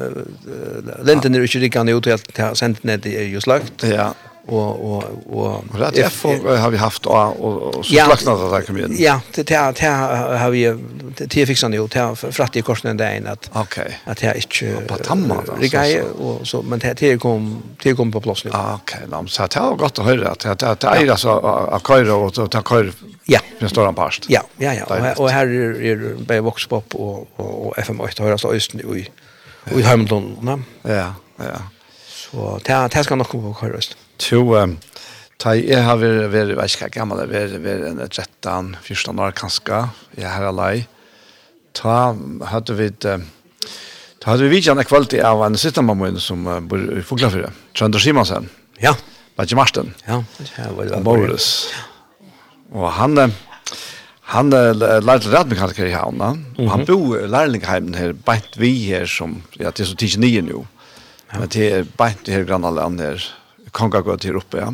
lenten 1.03 1.35
er 1.35 1.43
ikke 1.43 1.65
rikkan 1.67 1.91
ut 1.91 2.07
til 2.07 2.15
at 2.15 2.59
sendt 2.59 2.85
ned 2.85 3.07
i 3.07 3.17
jo 3.33 3.41
slakt. 3.43 3.83
Ja 3.83 4.13
och 4.49 4.95
och 4.95 5.05
och 5.31 5.65
är 5.99 6.09
för 6.09 6.57
har 6.57 6.71
vi 6.71 6.77
haft 6.77 7.07
och 7.07 7.41
och 7.41 7.87
så 7.87 7.95
slacknat 7.95 8.41
att 8.41 8.61
det 8.61 8.67
kom 8.67 8.79
in. 8.79 8.97
Ja, 8.99 9.21
det 9.35 9.43
det 9.73 9.79
här 9.81 10.37
har 10.37 10.51
vi 10.51 10.77
det 11.17 11.47
fixar 11.47 11.69
nu 11.69 11.87
det 11.87 11.99
här 11.99 12.15
fratt 12.15 12.57
i 12.57 12.63
korsen 12.63 12.97
där 12.97 13.17
in 13.17 13.27
att 13.27 13.51
Okej. 13.53 13.99
Att 14.05 14.21
här 14.21 14.37
inte 14.37 14.87
på 14.87 14.97
tamma 14.97 15.43
då. 15.47 15.53
Det 15.61 15.69
går 15.69 16.23
och 16.23 16.49
så 16.49 16.63
men 16.63 16.79
det 16.79 16.87
här 16.87 17.19
kom 17.19 17.63
det 17.83 17.95
kom 17.95 18.13
på 18.13 18.21
plats 18.21 18.45
nu. 18.45 18.51
Okej, 18.55 19.01
men 19.09 19.29
så 19.29 19.47
det 19.47 19.59
har 19.59 19.77
gott 19.77 19.99
att 19.99 20.05
höra 20.05 20.29
att 20.29 20.63
att 20.63 20.81
det 20.81 20.87
är 20.87 21.11
alltså 21.11 21.31
att 21.73 21.87
köra 21.87 22.15
och 22.15 22.51
ta 22.51 22.63
köra. 22.63 22.93
Ja. 23.25 23.41
Det 23.61 23.69
står 23.69 23.85
han 23.85 23.95
past. 23.95 24.25
Ja, 24.29 24.43
ja 24.57 24.75
ja. 24.75 25.15
Och 25.17 25.31
här 25.31 25.47
är 25.47 26.17
det 26.27 26.41
Voxpop 26.41 26.95
och 26.95 27.29
och 27.37 27.77
FM8 27.77 28.23
höras 28.23 28.41
så 28.41 28.53
östen 28.53 28.81
i 28.81 29.09
i 29.77 29.83
Hamilton. 29.83 30.59
Ja, 30.83 31.15
ja. 31.37 31.45
Så 32.07 32.61
det 32.65 32.89
det 32.93 33.05
ska 33.05 33.15
nog 33.15 33.29
komma 33.29 33.55
på 33.55 33.67
öst. 33.67 33.97
Jo, 34.27 34.43
um, 34.59 34.77
ta 35.39 35.55
jeg 35.57 35.83
har 35.87 36.01
vært, 36.01 36.29
vært 36.33 36.53
jeg 36.53 36.59
vet 36.59 36.75
ikke 36.75 36.87
hva 36.87 36.93
gammel, 36.97 37.25
jeg 37.25 37.51
har 37.53 37.65
vært 37.65 37.87
en 37.91 38.01
13, 38.09 38.73
14 38.83 39.23
år 39.25 39.37
kanskje, 39.39 39.83
jeg 40.19 40.33
har 40.33 40.49
alai. 40.51 40.87
Ta 41.79 42.15
hadde 42.51 42.75
vi 42.79 42.89
ta 42.99 44.33
hadde 44.33 44.49
vi 44.49 44.57
vidtjene 44.57 44.85
kvalitet 44.89 45.23
av 45.25 45.45
en 45.47 45.57
siste 45.61 45.85
mamma 45.85 46.11
som 46.21 46.43
bor 46.69 46.83
i 46.99 47.05
Foglafyre, 47.07 47.53
Trønder 47.79 48.03
Simonsen. 48.03 48.51
Ja. 48.83 48.97
Badje 49.39 49.55
Marsten. 49.55 49.95
Ja, 50.09 50.23
det 50.39 50.51
var 50.75 50.85
det. 50.85 50.97
Og 50.97 51.05
Boris. 51.07 51.69
Og 52.75 52.89
han, 52.97 53.15
han 54.35 54.51
lærte 54.51 55.31
rettmekaniker 55.31 55.87
i 55.87 55.95
havna, 55.95 56.33
og 56.59 56.73
han 56.73 56.83
bor 56.89 57.15
i 57.21 57.29
lærlingheimen 57.31 57.95
her, 57.95 58.17
beint 58.27 58.59
vi 58.59 58.73
her 58.89 59.07
som, 59.07 59.39
ja, 59.61 59.71
det 59.71 59.85
er 59.85 59.91
så 59.93 59.99
tidsnye 59.99 60.43
nå, 60.43 60.65
men 61.37 61.53
det 61.55 61.69
er 61.71 61.87
beint 62.01 62.27
i 62.27 62.35
her 62.35 62.49
grannaland 62.49 62.99
her, 63.05 63.29
kongagått 63.79 64.27
her 64.29 64.39
oppe. 64.41 64.63
Ja. 64.63 64.73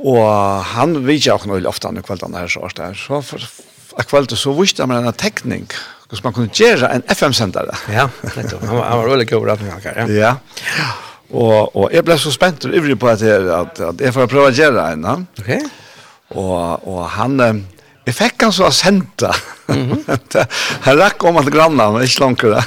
Og 0.00 0.26
han 0.74 0.96
vet 1.04 1.26
ikke 1.26 1.50
noe 1.50 1.62
ofte 1.68 1.90
han 1.90 2.02
kveldene 2.04 2.42
her 2.42 2.52
så 2.52 2.68
der. 2.76 2.96
Så 2.96 3.20
for 3.24 4.04
kveldet 4.08 4.38
så 4.40 4.54
visste 4.56 4.86
han 4.86 4.94
en 4.96 5.12
tekning 5.12 5.68
hvordan 6.10 6.26
man 6.26 6.34
kunne 6.34 6.54
gjøre 6.56 6.88
en 6.90 7.04
FM-sendere. 7.14 7.76
Ja, 7.92 8.08
nettopp. 8.34 8.64
Han 8.66 8.80
var, 8.80 8.88
han 8.88 8.98
var 8.98 9.10
veldig 9.12 9.26
god 9.30 9.44
rappninger. 9.52 9.90
Ja. 9.94 10.06
ja. 10.10 10.86
Og, 11.30 11.76
og 11.76 11.92
jeg 11.94 12.02
ble 12.02 12.16
så 12.18 12.32
spent 12.34 12.66
og 12.66 12.74
ivrig 12.74 12.96
på 12.98 13.06
at 13.12 13.22
jeg, 13.22 13.44
at, 13.54 13.78
at 13.92 14.00
jeg 14.02 14.14
får 14.16 14.26
prøve 14.32 14.48
å 14.50 14.56
gjøre 14.56 14.86
en. 14.96 15.06
Ja. 15.06 15.14
Okay. 15.42 15.60
Og, 16.34 16.88
og 16.90 17.04
han... 17.14 17.38
Eh, 17.44 17.60
Jeg 18.10 18.16
fikk 18.16 18.42
han 18.42 18.54
så 18.54 18.66
å 18.66 18.74
sende. 18.74 19.28
Han 20.84 20.96
rakk 20.98 21.22
om 21.30 21.36
at 21.38 21.50
granna, 21.54 21.84
men 21.94 22.02
ikke 22.02 22.24
langt 22.24 22.42
det. 22.42 22.62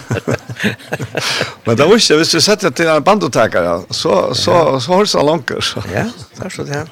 men 1.66 1.76
det 1.76 1.84
var 1.90 1.98
ikke, 2.00 2.16
hvis 2.22 2.32
du 2.32 2.40
setter 2.40 2.72
til 2.72 2.88
en 2.88 3.04
bandotekere, 3.04 3.74
så, 3.92 4.14
så, 4.40 4.56
så 4.80 4.94
har 4.94 5.04
du 5.04 5.12
så 5.12 5.24
langt. 5.28 5.52
ja, 5.92 6.06
det 6.08 6.46
er 6.48 6.54
så 6.54 6.64
det. 6.70 6.86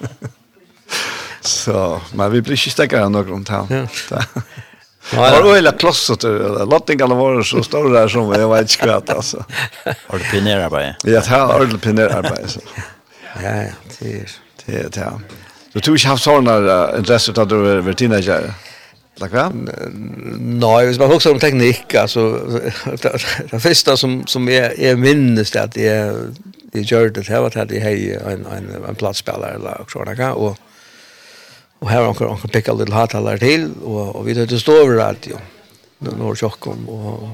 så, 1.48 1.86
men 2.12 2.34
vi 2.34 2.43
blir 2.43 2.60
ikke 2.60 2.74
stekkere 2.75 3.08
enn 3.08 3.15
noe 3.15 3.24
noen 3.29 3.48
til 3.48 3.72
Ja, 3.72 4.25
Det 5.31 5.39
var 5.41 5.48
øyla 5.55 5.72
klosset, 5.79 6.27
lottingene 6.70 7.15
våre 7.17 7.46
så 7.48 7.63
store 7.65 7.93
der 7.96 8.12
som 8.12 8.29
jeg 8.36 8.51
vet 8.51 8.75
ikke 8.75 8.91
hva, 8.91 9.00
altså. 9.15 9.46
Har 9.88 10.20
du 10.20 10.27
pinerarbeid? 10.27 11.08
Ja, 11.08 11.24
det 11.24 11.39
har 11.39 11.65
du 11.72 11.79
pinerarbeid, 11.81 12.51
så. 12.58 12.62
Ja, 13.39 13.55
ja, 13.70 13.96
det 13.96 14.17
er... 14.20 14.36
Det 14.62 14.77
er 14.77 14.91
det. 14.93 15.08
Du 15.72 15.80
tror 15.80 15.96
ikke 15.96 16.12
haft 16.12 16.25
sånne 16.25 16.58
interesse 17.00 17.34
da 17.36 17.46
du 17.48 17.56
var 17.63 17.96
teenager? 17.96 18.50
Takk 19.22 19.36
hva? 19.36 19.46
Nei, 19.51 20.80
hvis 20.88 20.98
man 21.00 21.12
husker 21.12 21.36
om 21.36 21.40
teknikk, 21.42 21.94
altså, 22.00 22.25
det 23.51 23.60
første 23.62 23.96
som, 24.00 24.22
som 24.30 24.48
jeg, 24.50 24.74
jeg 24.82 25.00
minnes 25.00 25.54
det 25.54 25.62
at 25.62 25.78
jeg, 25.78 26.32
jeg 26.74 26.88
gjør 26.90 27.12
det, 27.12 27.28
det 27.28 27.42
var 27.44 27.58
at 27.63 27.75
jeg 27.75 27.84
har 27.84 28.34
en, 28.34 28.46
en, 28.50 28.70
en 28.88 29.00
plattspiller 29.00 29.60
eller 29.60 29.86
sånn, 29.92 30.12
og, 30.32 30.58
og 31.82 31.92
her 31.92 32.08
har 32.08 32.24
han 32.24 32.54
pikket 32.56 32.82
litt 32.82 32.96
hattaller 32.96 33.42
til, 33.42 33.70
og, 33.84 34.16
og 34.16 34.28
vi 34.28 34.36
tar 34.38 34.50
til 34.50 34.63
stover 34.63 35.04
alt, 35.06 35.30
jo, 35.30 35.40
når 36.08 36.40
tjokken, 36.42 36.88
og 36.90 37.28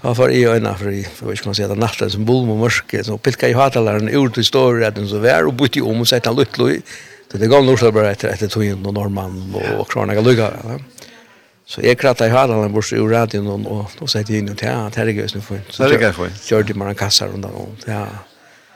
ta 0.00 0.12
for 0.16 0.32
i 0.32 0.42
øynene, 0.44 0.74
for 0.80 0.92
jeg 0.92 1.06
vet 1.06 1.38
ikke 1.38 1.46
om 1.46 1.52
man 1.52 1.60
sier 1.60 1.70
det 1.70 1.80
natten 1.80 2.10
som 2.12 2.24
bor 2.28 2.42
med 2.48 2.58
mørket, 2.64 3.06
så 3.06 3.20
pilket 3.20 3.52
jeg 3.52 3.60
hattaleren 3.60 4.10
ut 4.10 4.40
i 4.40 4.44
ståret, 4.44 4.98
så 5.08 5.20
vær, 5.22 5.46
og 5.48 5.60
bytte 5.60 5.84
om 5.84 6.02
og 6.02 6.08
sette 6.10 6.32
han 6.32 6.40
lyttelig, 6.40 6.80
Men 7.36 7.40
det 7.42 7.48
gav 7.48 7.64
nog 7.64 7.94
bara 7.94 8.10
efter 8.10 8.28
efter 8.28 8.48
tog 8.48 8.64
in 8.64 8.82
någon 8.82 8.94
norrman 8.94 9.54
och 9.54 9.80
och 9.80 9.88
kvarna 9.90 10.20
lugga. 10.20 10.50
Så 11.66 11.80
jag 11.82 11.98
kratta 11.98 12.26
i 12.26 12.30
Harland 12.30 12.72
bort 12.72 12.92
ur 12.92 13.08
radion 13.08 13.46
och 13.46 13.80
och 13.80 13.90
då 13.98 14.06
sätter 14.06 14.34
in 14.34 14.48
och 14.48 14.62
ja, 14.62 14.90
det 14.94 15.00
är 15.00 15.06
gött 15.06 15.34
nu 15.34 15.40
för. 15.40 15.60
Så 15.70 15.88
det 15.88 15.96
går 15.96 16.12
för. 16.12 16.30
Körde 16.48 16.74
man 16.74 16.88
en 16.88 16.94
kassa 16.94 17.26
runt 17.26 17.44
om. 17.44 17.76
Ja. 17.86 18.06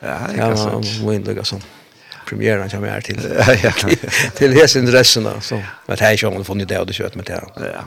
Ja, 0.01 0.09
ja, 0.09 0.19
jag 0.29 0.37
kan 0.37 0.57
så. 0.57 1.09
Wind 1.11 1.27
lugga 1.27 1.45
så. 1.45 1.61
Premiären 2.27 2.71
kommer 2.71 2.89
här 2.89 3.01
till. 3.01 3.21
Ja, 3.63 3.73
Till 4.35 4.53
hes 4.53 4.77
intressen 4.77 5.25
då 5.25 5.41
så. 5.41 5.63
Men 5.87 5.97
här 6.01 6.17
kör 6.17 6.29
hon 6.29 6.45
funnit 6.45 6.69
det 6.69 6.79
och 6.79 6.87
det 6.87 6.93
kött 6.93 7.15
med 7.15 7.25
det. 7.25 7.43
Ja. 7.57 7.63
Det 7.63 7.83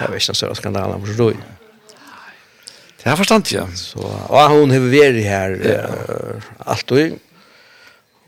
Jag 0.00 0.08
vet 0.08 0.28
inte 0.28 0.34
så 0.34 0.54
skandalen 0.54 1.00
var 1.00 1.06
så 1.06 1.22
rolig. 1.22 1.38
Det 3.02 3.10
har 3.10 3.16
förstått 3.16 3.52
jag. 3.52 3.68
Så, 3.76 3.98
och 4.28 4.40
hon 4.40 4.70
har 4.70 4.78
varit 4.78 5.24
här 5.24 5.90
allt 6.58 6.90
och 6.90 6.98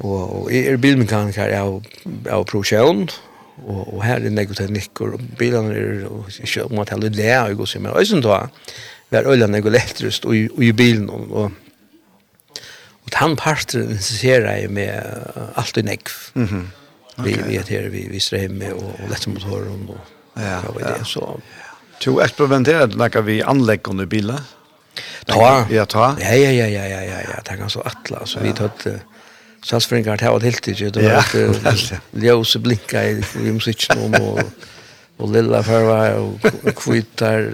Og, 0.02 0.42
og 0.42 0.50
jeg 0.50 0.72
er 0.72 0.80
bilmekaniker 0.82 1.52
av, 1.54 1.76
av 2.26 2.44
profesjon, 2.50 3.06
og, 3.62 3.82
og 3.94 4.00
her 4.02 4.24
er 4.24 4.34
nego 4.34 4.56
teknikker, 4.58 5.14
og 5.14 5.26
bilene 5.38 5.74
er 5.78 6.06
og, 6.08 6.30
ikke 6.34 6.66
om 6.66 6.80
at 6.82 6.90
hele 6.90 7.12
det 7.14 7.28
er 7.30 7.52
jo 7.52 7.66
men 7.78 7.92
også 7.92 8.20
da, 8.24 8.40
vi 9.10 9.18
er 9.18 9.28
øyne 9.30 9.46
nego 9.52 9.70
elektrisk 9.70 10.26
og, 10.26 10.34
og 10.56 10.64
i 10.64 10.72
bilen, 10.72 11.10
og, 11.10 11.30
og, 11.30 11.52
og 13.04 13.12
den 13.20 13.36
parten 13.36 13.82
interesserer 13.82 14.50
jeg 14.56 14.70
med 14.70 14.90
uh, 14.90 15.58
alt 15.58 15.76
i 15.76 15.82
negv. 15.82 16.10
Mm 16.34 16.44
-hmm. 16.46 16.64
Okay. 17.18 17.36
Vi 17.36 17.56
vet 17.56 17.68
her, 17.68 17.88
vi, 17.88 18.06
vi 18.10 18.18
strømmer 18.18 18.72
og, 18.72 18.96
og 19.02 19.08
lette 19.08 19.30
motoren, 19.30 19.88
og, 19.88 19.98
ja, 20.36 20.58
og 20.68 20.80
det, 20.80 20.86
ja. 20.98 21.04
så... 21.04 21.40
Du 22.04 22.20
eksperimenterer 22.20 22.86
noe 22.86 23.22
vi 23.22 23.42
anlegg 23.42 23.88
under 23.88 24.06
bilen? 24.06 24.38
Ta. 25.26 25.66
Ja, 25.70 25.84
ta. 25.84 26.16
Ja, 26.20 26.34
ja, 26.34 26.50
ja, 26.50 26.66
ja, 26.66 26.86
ja, 26.86 27.00
ja, 27.02 27.20
ja. 27.20 27.40
Det 27.50 27.58
kan 27.58 27.70
så 27.70 27.80
atla. 27.84 28.26
Så 28.26 28.40
vi 28.40 28.52
tatt... 28.52 28.86
Uh, 28.86 28.92
Salsfringar 29.64 30.21
har 30.21 30.38
det 30.38 30.50
helt 30.50 30.66
ikke, 30.68 30.90
det 30.92 31.04
var 31.04 31.25
at 31.25 31.92
ljøse 32.25 32.61
blinka 32.61 33.02
i, 33.09 33.14
i 33.40 33.52
musikken 33.56 34.02
om, 34.04 34.16
og, 34.21 34.42
og 35.18 35.30
lilla 35.33 35.62
farva, 35.64 36.00
og 36.21 36.75
kvitar, 36.76 37.49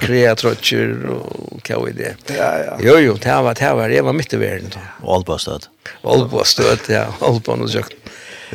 krea 0.00 0.32
trotjer, 0.40 0.94
og 1.12 1.60
hva 1.60 1.82
var 1.82 1.98
det? 1.98 2.14
Ja, 2.32 2.48
ja. 2.62 2.78
Jo, 2.80 2.96
jo, 3.04 3.18
det 3.20 3.36
var, 3.44 3.60
det 3.60 3.74
var, 3.76 3.92
jeg 3.92 4.06
var 4.08 4.16
mitt 4.16 4.32
i 4.32 4.40
verden. 4.40 4.72
Da. 4.72 4.86
Og 5.02 5.18
Olbostød. 5.18 5.68
Olbostød, 6.02 6.88
ja, 6.88 7.04
Olbon 7.20 7.66
og 7.66 7.72
Sjøkt. 7.74 8.00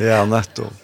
Ja, 0.00 0.24
nettopp. 0.26 0.74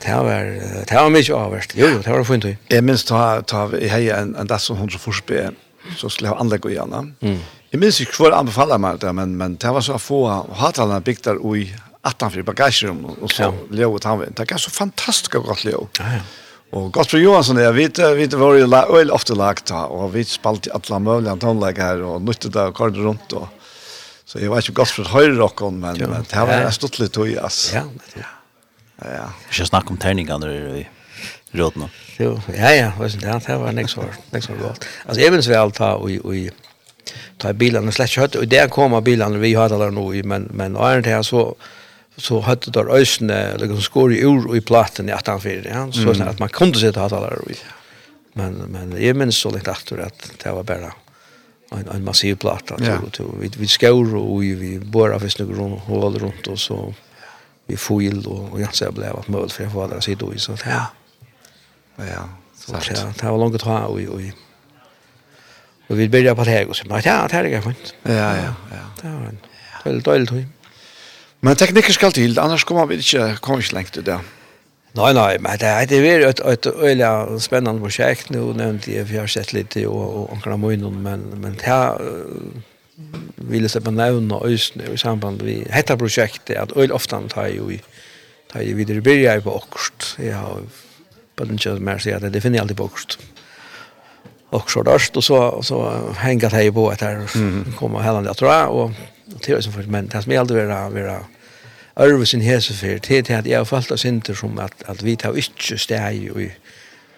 Det 0.00 0.14
var 0.16 0.46
det 0.88 0.96
var 0.96 1.10
mycket 1.12 1.34
avvärst. 1.36 1.74
Jo, 1.76 1.86
jo, 1.86 1.98
det 2.00 2.08
var 2.08 2.24
fint. 2.24 2.44
Jag 2.68 2.84
minns 2.84 3.04
ta 3.04 3.42
ta 3.42 3.66
i 3.76 3.88
heja 3.88 4.16
en 4.16 4.34
en 4.36 4.46
där 4.46 4.58
som 4.58 4.76
hon 4.76 4.90
så 4.90 4.98
förspel 4.98 5.54
så 5.96 6.08
skulle 6.08 6.28
ha 6.28 6.36
anlägga 6.36 6.70
igen. 6.70 7.14
Mm 7.20 7.38
Jeg 7.70 7.78
minns 7.78 8.00
ikke 8.02 8.18
hvor 8.18 8.34
anbefaler 8.34 8.80
meg 8.82 8.98
det, 9.02 9.12
men, 9.14 9.36
men 9.38 9.54
det 9.62 9.70
var 9.70 9.84
så 9.86 9.94
å 9.94 10.02
få 10.02 10.24
hatalene 10.58 11.02
bygd 11.06 11.28
der 11.28 11.38
i 11.38 11.68
18 12.08 12.42
bagasjerum 12.48 13.04
og 13.12 13.28
så 13.30 13.46
ja. 13.46 13.50
leo 13.76 13.94
ut 13.94 14.06
hanvind. 14.08 14.34
Det 14.38 14.48
er 14.48 14.62
så 14.62 14.72
fantastisk 14.74 15.36
godt 15.44 15.66
leo. 15.68 15.86
Ja, 16.00 16.18
ja. 16.18 16.22
Og 16.70 16.92
Gottfri 16.94 17.18
Johansson, 17.24 17.58
jeg 17.58 17.74
vet, 17.74 17.98
vi 18.14 18.28
var 18.38 18.54
jo 18.54 18.66
øyelig 18.70 19.14
ofte 19.14 19.34
lagt, 19.34 19.72
da, 19.72 19.88
og 19.90 20.12
vi 20.14 20.22
spalte 20.26 20.70
alle 20.74 21.00
mulige 21.02 21.34
tonlegg 21.42 21.80
her, 21.82 22.02
og 22.06 22.22
nyttet 22.22 22.54
det 22.54 22.68
og 22.70 22.76
kordet 22.78 23.02
rundt, 23.02 23.34
og 23.34 23.48
Så 24.30 24.38
jeg 24.38 24.50
var 24.52 24.62
ikke 24.62 24.76
godt 24.78 24.92
for 24.94 25.10
høyre 25.10 25.34
rocken, 25.40 25.80
men, 25.82 25.96
men 25.98 26.22
det 26.22 26.38
var 26.38 26.60
ja. 26.62 26.68
en 26.70 27.00
litt 27.02 27.12
tog, 27.12 27.32
ass. 27.42 27.72
Ja, 27.74 27.82
ja. 28.14 28.28
Ja. 29.02 29.24
Ikke 29.48 29.66
snakk 29.66 29.90
om 29.90 29.98
terningene 29.98 30.50
i 30.78 30.84
rådene. 31.58 31.88
Jo, 32.20 32.36
ja, 32.54 32.70
ja, 32.76 32.92
det 33.00 33.56
var 33.58 33.74
nek 33.74 33.90
så, 33.90 34.06
nek 34.30 34.44
så 34.44 34.54
godt. 34.54 34.86
Altså, 35.06 35.18
jeg 35.24 35.34
minns 35.34 35.48
vel 35.50 35.74
ta, 35.74 35.96
og, 35.98 36.12
og, 36.22 36.69
ta 37.36 37.52
bilarna 37.52 37.92
släckt 37.92 38.16
hött 38.16 38.34
och 38.34 38.48
där 38.48 38.68
kommer 38.68 39.00
bilarna 39.00 39.38
vi 39.38 39.54
hade 39.54 39.78
där 39.78 39.90
nu 39.90 40.22
men 40.22 40.42
men 40.42 40.76
är 40.76 41.00
det 41.00 41.10
här 41.10 41.22
så 41.22 41.56
så 42.16 42.40
hade 42.40 42.70
där 42.70 42.96
ösne 42.96 43.56
liksom 43.58 43.80
skor 43.80 44.12
i 44.12 44.20
ur 44.20 44.56
i 44.56 44.60
platten 44.60 45.08
i 45.08 45.12
attan 45.12 45.40
för 45.40 45.66
ja. 45.66 45.92
Så 45.92 46.00
mm. 46.00 46.28
att 46.28 46.38
man 46.38 46.48
kunde 46.48 46.78
se 46.78 46.90
det 46.90 47.00
hade 47.00 47.16
där 47.16 47.38
men 48.32 48.52
men 48.52 49.04
jag 49.04 49.16
minns 49.16 49.36
så 49.36 49.50
lite 49.50 49.70
efter 49.70 49.98
att 49.98 50.32
det 50.42 50.52
var 50.52 50.62
bara 50.62 50.92
en 51.72 51.88
en 51.94 52.04
massiv 52.04 52.36
platta 52.36 52.76
ja. 52.78 52.98
så 53.12 53.24
vi 53.40 53.50
vi 53.56 53.68
skor 53.68 54.16
och 54.16 54.42
vi, 54.42 54.54
vi 54.54 54.78
bor 54.78 55.12
av 55.12 55.28
snugg 55.28 55.58
runt 55.58 55.80
hål 55.80 56.18
runt 56.18 56.46
och 56.46 56.58
så 56.58 56.94
vi 57.66 57.76
foil 57.76 58.26
och, 58.26 58.52
och 58.52 58.60
jag 58.60 58.74
så 58.74 58.92
blev 58.92 59.16
att 59.16 59.28
mål 59.28 59.50
för 59.50 59.64
jag 59.64 59.70
var 59.70 59.88
där 59.88 60.00
så 60.00 60.14
då 60.14 60.32
så 60.36 60.56
ja. 60.64 60.86
Ja 61.96 62.28
så 62.54 63.12
det 63.20 63.30
var 63.30 63.38
långt 63.38 63.62
ha 63.62 63.80
och 63.80 64.00
och 64.00 64.20
Och 65.90 66.00
vi 66.00 66.08
började 66.08 66.36
på 66.36 66.44
det 66.44 66.50
här 66.50 66.68
och 66.68 66.76
så 66.76 66.88
bara, 66.88 67.00
ja, 67.04 67.26
det 67.30 67.36
här 67.36 67.44
är 67.44 67.60
fint. 67.60 67.94
Ja, 68.02 68.12
ja, 68.12 68.54
ja. 68.70 69.02
Det 69.02 69.08
var 69.08 69.26
en 69.26 69.38
väldigt 69.84 70.04
dålig 70.04 70.28
tid. 70.28 70.46
Men 71.40 71.56
teknikker 71.56 71.92
skal 71.92 72.12
til, 72.12 72.38
annars 72.38 72.64
kommer 72.68 72.86
vi 72.86 73.00
ikke, 73.00 73.38
kommer 73.40 73.64
ikke 73.64 73.74
lengt 73.74 73.96
ut 73.96 74.06
det. 74.06 74.18
Nei, 74.94 75.12
nei, 75.16 75.38
men 75.40 75.58
det 75.58 75.70
er 75.70 75.88
det 75.88 75.98
er 76.04 76.26
et, 76.28 76.42
et 76.44 76.66
øyelig 76.68 77.40
spennende 77.40 77.80
prosjekt, 77.80 78.30
nå 78.30 78.52
nevnte 78.58 78.92
jeg, 78.92 79.08
vi 79.08 79.18
har 79.18 79.26
sett 79.30 79.54
litt 79.56 79.76
i 79.80 79.86
og, 79.88 80.02
og 80.02 80.36
omkring 80.36 80.60
munnen, 80.60 81.00
men, 81.02 81.24
men 81.40 81.56
det 81.58 81.72
er, 81.72 81.96
uh, 81.96 83.08
vil 83.50 83.66
jeg 83.66 83.72
slippe 83.72 83.94
nevne 83.94 84.42
øyne 84.44 84.92
i 84.92 85.00
samband 85.00 85.42
med 85.42 85.66
dette 85.72 85.96
prosjektet, 85.96 86.54
at 86.60 86.76
øyelig 86.76 86.94
ofte 87.00 87.22
tar 87.32 87.48
jo 87.54 87.70
i, 87.70 87.80
tar 88.52 88.66
jo 88.66 88.76
videre 88.76 89.02
byrja 89.02 89.40
på 89.40 89.56
okkurst, 89.62 90.14
jeg 90.20 90.36
har 90.36 90.62
bare 91.38 91.56
ikke 91.56 91.78
mer 91.80 91.98
å 91.98 92.04
si 92.04 92.14
at 92.14 92.26
det 92.26 92.42
finner 92.42 92.60
jeg 92.60 92.68
alltid 92.68 92.82
på 92.82 92.90
okkurst. 92.90 93.18
Mm 93.18 93.39
och 94.50 94.70
så 94.70 94.82
där 94.82 95.00
och 95.14 95.24
så 95.24 95.62
så 95.62 96.12
hänga 96.16 96.48
det 96.48 96.72
på 96.72 96.90
att 96.90 97.00
här 97.00 97.26
komma 97.76 98.02
hela 98.02 98.22
det 98.22 98.34
tror 98.34 98.50
jag. 98.50 98.70
Och 98.70 98.90
det 99.46 99.52
är 99.52 99.60
som 99.60 99.72
för 99.72 99.82
men 99.82 100.06
det 100.06 100.22
som 100.22 100.32
jag 100.32 100.40
aldrig 100.40 100.66
vara 100.66 100.88
vara 100.88 101.24
Örvusin 101.96 102.40
hesefer, 102.40 103.00
det 103.08 103.30
är 103.30 103.38
att 103.38 103.46
jag 103.46 103.58
har 103.58 103.64
fallt 103.64 103.90
av 103.90 103.96
synder 103.96 104.34
som 104.34 104.58
att, 104.58 104.82
att 104.82 105.02
vi 105.02 105.16
tar 105.16 105.36
ikke 105.36 105.78
steg 105.78 106.16
i, 106.16 106.46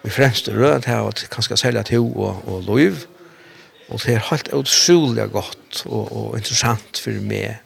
i 0.03 0.09
fremste 0.09 0.51
rød, 0.51 0.81
det 0.83 0.91
er 0.91 1.07
at 1.07 1.21
kanskje 1.31 1.57
særlig 1.57 1.85
to 1.85 2.01
og, 2.03 2.41
og 2.47 2.63
lov, 2.67 2.97
og 3.89 4.01
det 4.03 4.15
er 4.15 4.25
helt 4.31 4.49
utrolig 4.53 5.29
godt 5.31 5.85
og, 5.85 6.11
og 6.11 6.37
interessant 6.37 6.99
for 6.99 7.21
meg, 7.23 7.61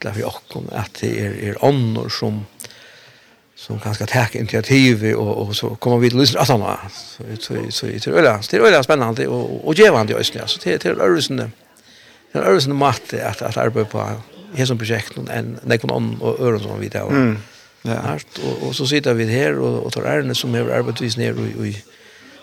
eller 0.00 0.18
for 0.18 0.34
åkken, 0.34 0.68
at 0.72 1.00
det 1.00 1.12
er, 1.22 1.38
er 1.50 1.64
ånder 1.64 2.10
som, 2.12 2.42
som 3.60 3.80
kanske 3.80 4.06
tar 4.06 4.36
initiativ 4.36 5.14
och 5.14 5.48
och 5.48 5.56
så 5.56 5.74
kommer 5.74 5.98
vi 5.98 6.10
till 6.10 6.18
lyssna 6.18 6.44
såna. 6.44 6.78
Så 6.90 7.22
så 7.38 7.54
så 7.70 7.86
det 7.86 8.06
är 8.06 8.10
öla 8.10 8.40
det 8.50 8.56
är 8.56 8.60
väl 8.60 8.84
spännande 8.84 9.26
och 9.26 9.68
och 9.68 9.74
givande 9.74 10.12
just 10.12 10.34
nu 10.34 10.40
så 10.46 10.58
det 10.64 10.82
det 10.82 10.88
är 10.88 11.00
örsen 11.00 11.36
det 12.32 12.38
är 12.38 12.42
örsen 12.42 12.76
matte 12.76 13.28
att 13.28 13.42
att 13.42 13.56
arbeta 13.56 13.90
på 13.90 14.06
här 14.54 14.66
som 14.66 14.78
projekt 14.78 15.18
och 15.18 15.30
en 15.30 15.58
någon 15.62 15.90
annan 15.90 16.20
och 16.20 16.40
öron 16.40 16.60
som 16.60 16.80
vi 16.80 16.88
där 16.88 17.08
mm. 17.08 17.38
ja. 17.82 18.18
Och 18.44 18.68
och 18.68 18.76
så 18.76 18.86
sitter 18.86 19.14
vi 19.14 19.24
här 19.24 19.58
och 19.58 19.86
och 19.86 19.92
tar 19.92 20.02
ärenden 20.02 20.34
som 20.34 20.54
är 20.54 20.60
arbetsvis 20.60 21.16
ner 21.16 21.32
och 21.32 21.60
och 21.60 21.74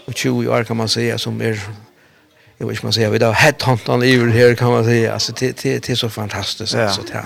och 0.07 0.15
20 0.15 0.47
år 0.47 0.63
kan 0.63 0.77
man 0.77 0.89
säga 0.89 1.17
som 1.17 1.41
är 1.41 1.59
jag 2.57 2.67
vet 2.67 2.83
man 2.83 2.93
säger 2.93 3.09
vi 3.09 3.17
där 3.17 3.31
headhuntan 3.31 4.03
i 4.03 4.17
här 4.17 4.55
kan 4.55 4.71
man 4.71 4.83
säga. 4.83 5.13
Alltså 5.13 5.33
det 5.39 5.63
det 5.63 5.89
är 5.89 5.95
så 5.95 6.09
fantastiskt. 6.09 6.75
Alltså 6.75 7.01
det 7.01 7.23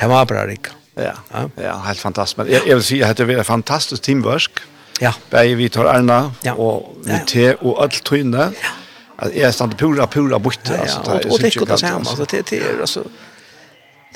det 0.00 0.06
var 0.06 0.26
bra 0.26 0.46
riktigt 0.46 0.79
Ja, 0.96 1.12
ja, 1.56 1.78
helt 1.86 2.00
fantastisk. 2.00 2.38
Men 2.38 2.48
jeg, 2.52 2.62
jeg 2.66 2.76
vil 2.76 2.84
si 2.84 3.00
at 3.00 3.18
det 3.18 3.30
er 3.30 3.42
fantastisk 3.42 4.02
teamwork. 4.02 4.62
Ja. 5.00 5.12
Begge 5.30 5.56
vi 5.56 5.68
tar 5.68 5.88
Erna 5.88 6.30
ja. 6.44 6.52
og 6.58 6.96
Vite 7.06 7.56
og 7.60 7.82
alt 7.82 8.02
tøyne. 8.04 8.50
Ja. 8.52 8.76
Jeg 9.20 9.42
är 9.42 9.50
stand 9.50 9.76
pura 9.76 10.06
pura 10.06 10.38
bort 10.38 10.60
ja, 10.64 10.74
ja. 10.74 10.80
alltså 10.80 11.00
och, 11.00 11.06
och, 11.06 11.32
och 11.32 11.40
det 11.40 11.68
det 11.68 11.78
samma 11.78 11.96
alltså 11.98 12.24
det 12.24 12.50
det 12.50 12.62
er 12.62 12.80
altså 12.80 13.02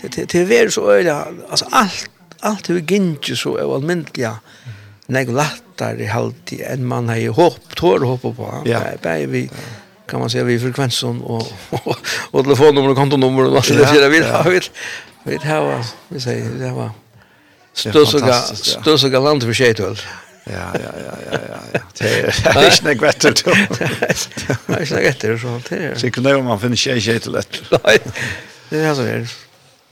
det 0.03 0.17
det 0.17 0.33
det 0.33 0.61
är 0.61 0.69
så 0.69 0.93
øyla 0.93 1.25
alltså 1.51 1.65
allt 1.73 2.11
allt 2.43 2.71
hur 2.71 2.81
ginge 2.81 3.37
så 3.37 3.57
allmäntliga 3.75 4.35
nej 5.07 5.27
lättare 5.27 6.03
i 6.03 6.07
halvtid, 6.07 6.61
en 6.67 6.85
man 6.85 7.09
har 7.09 7.17
ju 7.17 7.29
hopp 7.29 7.77
tår 7.77 8.05
håpe 8.05 8.33
på 8.33 8.63
ja. 8.67 8.81
Bare 9.03 9.27
vi 9.27 9.51
kan 10.09 10.21
man 10.21 10.31
säga 10.31 10.45
vi 10.45 10.59
frekvensen 10.59 11.23
och 11.23 11.53
och, 11.71 11.97
och 12.31 12.45
telefonnummer 12.45 12.89
och 12.91 12.97
kontonummer 12.97 13.45
och 13.45 13.57
allt 13.57 13.69
det 13.69 14.01
där 14.01 14.09
vi 14.09 14.23
har 14.23 14.63
Vi 15.27 15.37
har, 15.37 15.85
vi 16.09 16.21
säger, 16.21 16.51
vi 16.51 16.69
har 16.69 16.91
stösiga, 17.73 18.33
stösiga 18.43 19.21
land 19.21 19.43
för 19.43 19.53
tjejtull. 19.53 20.01
Ja, 20.45 20.53
ja, 20.53 20.91
ja, 21.07 21.17
ja, 21.33 21.39
ja. 21.73 21.79
Det 21.99 22.05
är 22.05 22.71
inte 22.71 22.85
något 22.85 23.01
bättre 23.01 23.31
då. 23.45 23.51
Det 23.79 23.85
är 24.91 25.09
inte 25.09 25.29
något 25.29 25.71
Det 25.71 25.95
så. 25.95 26.01
Så 26.01 26.11
kunde 26.11 26.31
ju 26.31 26.43
man 26.43 26.61
finna 26.61 26.77
tjej 26.77 27.01
tjej 27.01 27.21
till 27.21 27.33
lätt. 27.33 27.63
Nej, 27.85 27.99
det 28.71 28.79
är 28.79 28.95
så 28.95 29.03
är 29.03 29.29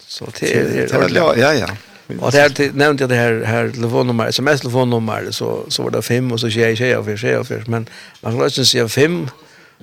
Så 0.07 0.27
det 0.41 0.55
är... 0.55 1.17
Ja, 1.17 1.37
ja, 1.37 1.55
ja. 1.55 1.69
Och 2.21 2.33
det 2.33 2.75
nämnde 2.75 3.03
jag 3.03 3.11
det 3.11 3.15
här, 3.17 3.43
här 3.47 3.71
telefonnummer, 3.71 4.27
sms-telefonnummer, 4.29 5.31
så, 5.31 5.65
så 5.69 5.83
var 5.83 5.91
det 5.91 6.03
fem 6.03 6.33
och 6.33 6.41
så 6.41 6.51
tjej 6.51 6.77
tjej 6.77 6.97
och 6.97 7.05
fyra 7.05 7.17
tjej 7.17 7.37
och 7.37 7.47
fyra. 7.47 7.63
Men 7.67 7.87
man 8.21 8.33
kan 8.33 8.47
också 8.47 8.65
säga 8.65 8.89
fem 8.89 9.31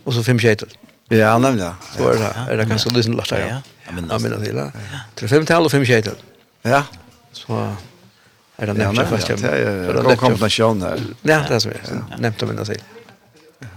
och 0.03 0.13
så 0.13 0.23
fem 0.23 0.39
tjej 0.39 0.55
till. 0.55 0.77
Ja, 1.07 1.37
nämligen. 1.37 1.73
Så 1.97 2.09
är 2.09 2.13
det, 2.13 2.53
är 2.53 2.57
det 2.57 2.65
kanske 2.65 2.89
lyssnande. 2.89 3.21
lite. 3.21 3.47
ja. 3.49 3.61
Ja, 3.89 4.19
Ja, 4.21 4.29
det 4.29 4.45
hela. 4.45 4.71
Tre 5.15 5.27
fem 5.27 5.45
tal 5.45 5.65
och 5.65 5.71
fem 5.71 5.85
tjejer. 5.85 6.13
Ja. 6.61 6.83
Så 7.31 7.75
är 8.55 8.67
det 8.67 8.73
nämnt 8.73 8.99
fast 9.09 9.29
jag. 9.29 9.39
Det 9.41 9.47
är 9.47 10.11
en 10.11 10.17
kombination 10.17 10.81
här. 10.81 10.99
Ja, 11.21 11.43
det 11.47 11.55
är 11.55 11.59
så. 11.59 11.69
Nämnt 12.17 12.43
om 12.43 12.55
det 12.55 12.65
sig. 12.65 12.77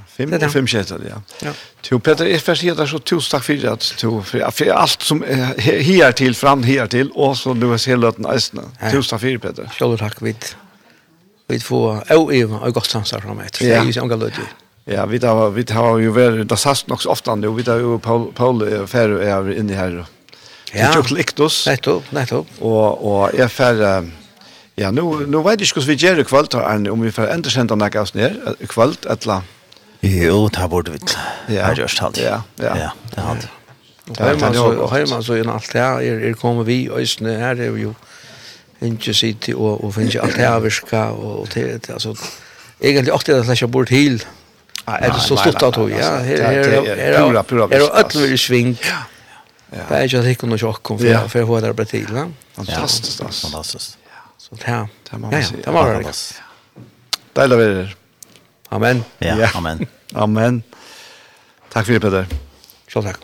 Fem 0.09 0.33
och 0.33 0.53
fem 0.53 0.67
tjejer, 0.67 1.01
ja. 1.11 1.23
Ja. 1.43 1.53
Jo, 1.91 2.01
Peter, 2.01 2.27
jag 2.27 2.41
får 2.43 2.55
säga 2.55 2.87
så 2.87 2.99
tusen 2.99 3.31
tack 3.39 3.45
för 3.45 3.67
att 3.67 3.95
du 4.01 4.23
för 4.23 4.71
allt 4.71 5.03
som 5.03 5.23
här 5.57 6.13
till 6.13 6.35
fram 6.35 6.63
här 6.63 6.87
till 6.87 7.11
och 7.11 7.39
så 7.39 7.55
du 7.55 7.67
har 7.67 7.79
sett 7.79 7.99
löten 7.99 8.23
nästan. 8.23 8.65
Tusen 8.91 9.11
tack 9.11 9.21
för 9.21 9.39
Peter. 9.39 9.71
Själv 9.79 9.99
tack 9.99 10.23
vid. 10.23 10.45
Vi 11.47 11.61
får, 11.61 12.13
au 12.13 12.33
jag 12.33 12.49
har 12.49 12.71
gått 12.71 12.87
samsar 12.87 13.21
fram 13.21 13.41
ett. 13.41 13.59
Det 13.61 13.73
är 13.73 13.85
ju 13.85 13.93
så 13.93 14.01
annorlunda. 14.01 14.37
Ja, 14.85 15.07
vi 15.07 15.19
har 15.19 15.51
vi 15.51 15.65
har 15.71 15.99
jo 15.99 16.13
varit 16.13 16.49
det 16.49 16.59
sast 16.59 16.89
nog 16.89 17.07
ofte 17.07 17.37
nu 17.37 17.53
vi 17.55 17.63
har 17.63 17.79
jo 17.79 17.99
Paul 17.99 18.33
Paul 18.33 18.87
Ferro 18.87 19.19
er 19.19 19.51
inne 19.59 19.75
her. 19.75 20.07
Ja. 20.75 20.89
Det 20.89 20.95
jo 20.97 21.15
likt 21.15 21.41
oss. 21.41 21.67
Nettopp, 21.67 22.13
nettopp. 22.13 22.47
Og 22.61 23.05
og 23.05 23.35
är 23.35 23.49
fer 23.49 24.11
ja, 24.77 24.91
nu 24.91 25.27
nu 25.27 25.43
vet 25.43 25.61
jag 25.61 25.75
hur 25.75 25.87
vi 25.87 25.95
gör 25.95 26.25
kvalt 26.25 26.55
an 26.55 26.87
om 26.87 27.01
vi 27.01 27.11
för 27.13 27.29
ändra 27.29 27.51
sända 27.51 27.75
några 27.75 28.03
oss 28.03 28.15
i 28.61 28.67
kvalt 28.67 29.07
etla. 29.07 29.43
Jo, 30.01 30.49
det 30.49 30.69
bort 30.69 30.89
vi. 30.89 30.99
Ja, 31.55 31.75
det 31.75 31.83
just 31.83 31.99
halt. 31.99 32.19
Ja, 32.19 32.43
ja. 32.57 32.77
Ja, 32.77 32.91
det 33.15 33.21
har 33.21 33.35
det. 33.35 33.49
Hemma 34.19 34.55
så 34.55 35.13
man 35.15 35.23
så 35.23 35.37
i 35.37 35.47
allt 35.47 35.75
ja, 35.75 36.01
er 36.01 36.21
er 36.21 36.33
kommer 36.33 36.65
vi 36.65 36.91
ösne 36.91 37.39
här 37.39 37.61
är 37.61 37.77
ju 37.77 37.95
inte 38.81 39.15
sitt 39.15 39.49
och 39.49 39.85
och 39.85 39.95
finns 39.95 40.17
allt 40.17 40.37
här 40.37 40.61
viska 40.61 41.11
och 41.11 41.51
till 41.51 41.81
alltså 41.93 42.15
egentligen 42.81 43.15
åt 43.15 43.27
det 43.27 43.41
att 43.41 43.47
lägga 43.47 43.67
bort 43.67 43.91
helt 43.91 44.27
Nej, 44.85 44.99
är 45.03 45.13
det 45.13 45.21
så 45.21 45.37
stort 45.37 45.63
att 45.63 45.77
hon, 45.77 45.91
ja. 45.91 46.17
Här 46.17 46.35
är 46.35 47.29
pura, 47.29 47.43
pura 47.43 47.67
visst. 47.67 47.91
Är 47.93 48.05
det 48.09 48.19
öll 48.19 48.33
i 48.33 48.39
sving? 48.39 48.79
Ja. 49.71 49.79
Det 49.89 49.95
är 49.95 50.09
ju 50.09 50.19
att 50.19 50.25
hitta 50.25 50.47
någon 50.47 50.59
tjock 50.59 50.83
kom 50.83 50.99
för 50.99 51.29
för 51.29 51.45
hur 51.45 51.61
det 51.61 51.75
blir 51.75 51.87
till. 51.87 52.07
Fantastiskt, 52.55 53.43
fantastiskt. 53.43 53.99
Så 54.39 54.55
det 54.55 54.67
här, 54.67 54.89
det 55.11 55.19
man 55.19 55.31
måste. 55.31 55.57
Det 55.57 55.71
var 55.71 55.95
det. 55.95 56.13
Deilig 57.33 57.57
å 57.57 57.61
være 57.61 57.77
her. 57.79 57.93
Amen. 58.73 59.05
Ja, 59.25 59.49
amen. 59.57 59.87
amen. 60.25 60.63
Takk 61.73 61.87
for 61.87 61.97
det, 61.97 62.03
Peter. 62.05 62.27
Så 62.93 63.01
takk. 63.05 63.23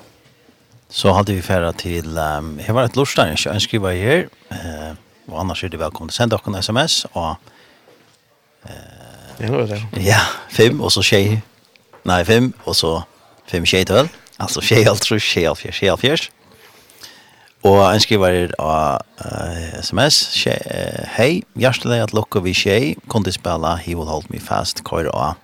Så 0.89 1.13
hadde 1.13 1.35
vi 1.37 1.43
færa 1.45 1.75
til, 1.77 2.17
um, 2.17 2.55
jeg 2.61 2.75
var 2.75 2.89
et 2.89 2.97
lorsdag, 2.97 3.35
jeg 3.35 3.53
ønsker 3.53 3.91
jeg 3.91 4.01
her, 4.01 4.23
uh, 4.53 4.95
og 5.29 5.41
annars 5.43 5.65
er 5.65 5.69
det 5.75 5.81
velkommen 5.81 6.09
til 6.09 6.17
å 6.17 6.21
sende 6.23 6.39
dere 6.39 6.55
en 6.55 6.63
sms, 6.63 7.03
og 7.13 7.37
uh, 8.65 9.09
Ja, 10.01 10.23
fem, 10.51 10.81
og 10.81 10.91
så 10.93 11.05
tjej 11.05 11.43
nei, 12.09 12.23
fem, 12.25 12.51
og 12.65 12.77
så 12.79 12.95
fem 13.49 13.67
tjejtøl, 13.69 14.09
altså 14.41 14.63
tjejhalt, 14.65 15.05
trus, 15.05 15.25
tjejhalt, 15.25 15.61
fjers, 15.61 15.81
tjejhalt, 15.81 16.03
fjers. 16.03 16.29
Og 17.67 17.81
en 17.83 18.01
skriver 18.01 18.53
av 18.63 19.03
uh, 19.19 19.81
sms, 19.83 20.21
hei, 21.17 21.43
hjertelig 21.59 22.05
at 22.05 22.15
lukka 22.15 22.43
vi 22.45 22.55
tjej, 22.55 22.93
kun 23.11 23.27
de 23.27 23.35
spela, 23.35 23.75
he 23.83 23.97
will 23.99 24.09
hold 24.11 24.29
me 24.31 24.39
fast, 24.43 24.85
kår 24.87 25.11
av. 25.11 25.41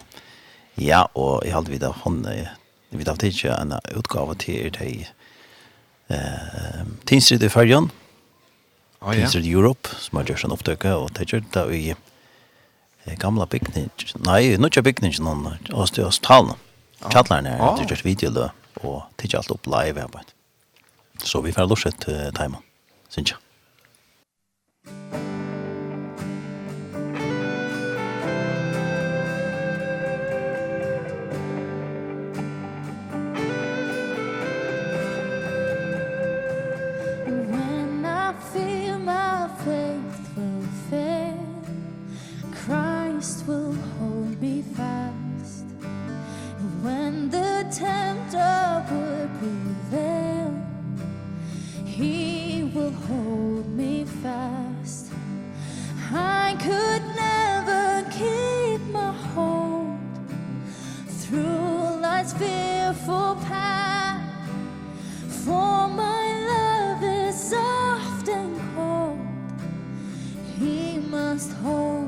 Ja, 0.79 1.05
og 1.18 1.42
jeg 1.46 1.55
hadde 1.57 1.74
vidt 1.74 1.87
av 1.87 1.98
hånd, 2.05 2.24
jeg 2.31 3.00
vidt 3.00 3.11
av 3.11 3.18
tidsja 3.22 3.59
en 3.59 3.77
utgave 3.98 4.38
til 4.42 4.70
deg, 4.79 5.11
uh, 6.14 6.83
Tinstrid 7.11 7.42
i 7.42 7.50
Førjan, 7.50 7.90
oh, 7.90 9.11
ja. 9.11 9.24
Tinstrid 9.24 9.50
Europe, 9.50 9.90
som 9.98 10.20
har 10.20 10.31
gjort 10.31 10.46
en 10.46 10.55
opptøkke, 10.55 10.94
og 10.94 11.12
det 11.18 11.29
gjør 11.33 11.44
det 11.55 11.68
i 11.74 11.85
gamla 13.21 13.47
bygning. 13.51 13.90
Nei, 14.25 14.57
nu 14.57 14.69
ikke 14.71 14.85
bygning 14.87 15.17
noen, 15.21 15.59
oss 15.73 15.93
til 15.95 16.07
oss 16.09 16.21
talen. 16.25 16.57
Kjallaren 17.05 17.49
er, 17.51 17.61
det 17.77 17.90
er 17.93 18.05
video 18.07 18.33
da, 18.33 18.49
og 18.83 19.03
det 19.21 19.29
er 19.29 19.43
alt 19.43 19.53
opp 19.53 19.69
live 19.69 20.01
arbeid. 20.07 20.33
Så 21.25 21.40
vi 21.45 21.53
får 21.53 21.69
lorset 21.69 21.99
til 22.05 22.33
timen, 22.37 22.62
synes 23.12 23.35
jeg. 23.35 23.43
the 47.64 47.74
tempter 47.74 48.85
would 48.90 49.31
prevail 49.38 50.55
He 51.85 52.70
will 52.74 52.90
hold 52.90 53.68
me 53.77 54.05
fast. 54.22 55.12
I 56.12 56.57
could 56.59 57.03
never 57.16 58.09
keep 58.11 58.81
my 58.92 59.12
hold. 59.12 59.98
Through 61.07 62.00
life's 62.00 62.33
fearful 62.35 63.37
path. 63.46 64.22
For 65.29 65.88
my 65.88 66.22
love 66.53 67.03
is 67.03 67.50
soft 67.50 68.29
and 68.29 68.61
cold. 68.74 69.18
He 70.59 70.98
must 70.98 71.53
hold 71.53 72.04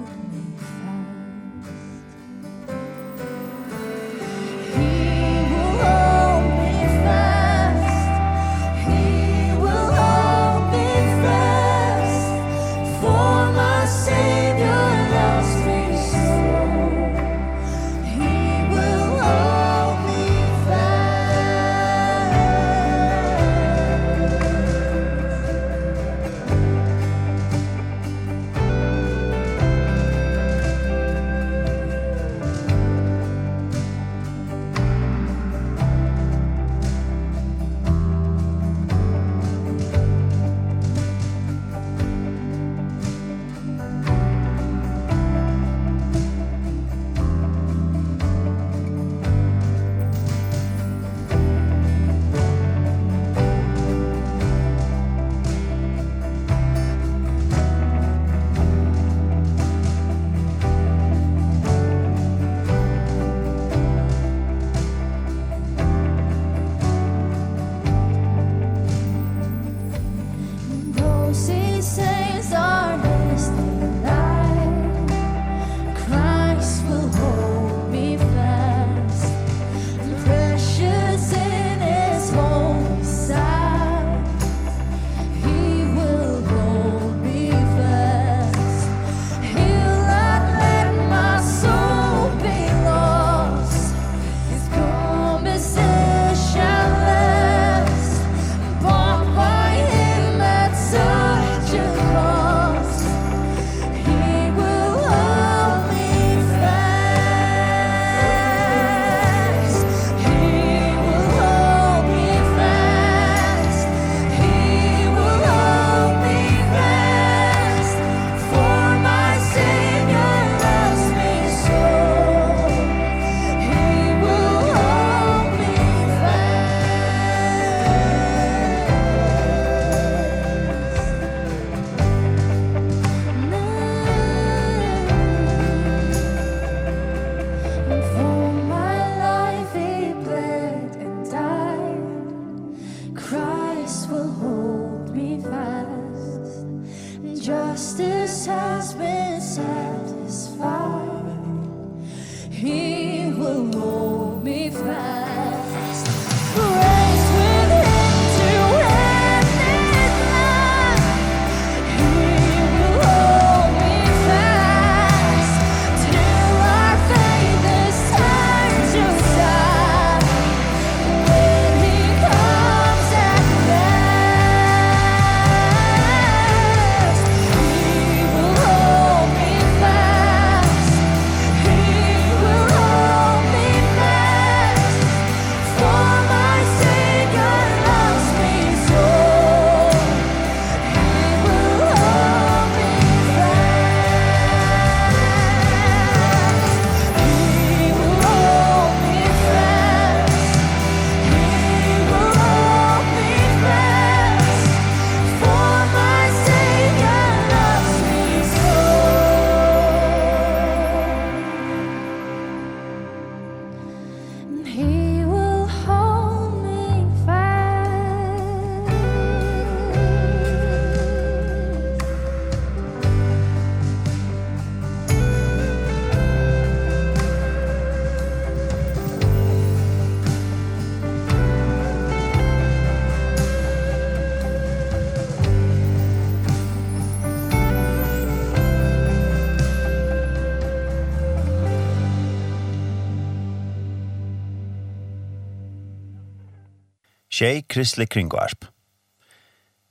Tjej 247.37 247.67
Kristelig 247.69 248.09
Kringvarp. 248.09 248.65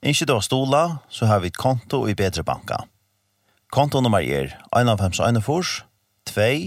Ikke 0.02 0.26
da 0.26 0.40
stola, 0.42 0.80
så 1.14 1.28
har 1.30 1.44
vi 1.44 1.52
konto 1.54 2.08
i 2.10 2.16
Bedre 2.18 2.42
Banka. 2.44 2.80
Konto 3.70 4.02
nummer 4.02 4.24
er 4.26 4.56
1,5,1,4, 4.74 5.84
2, 6.26 6.64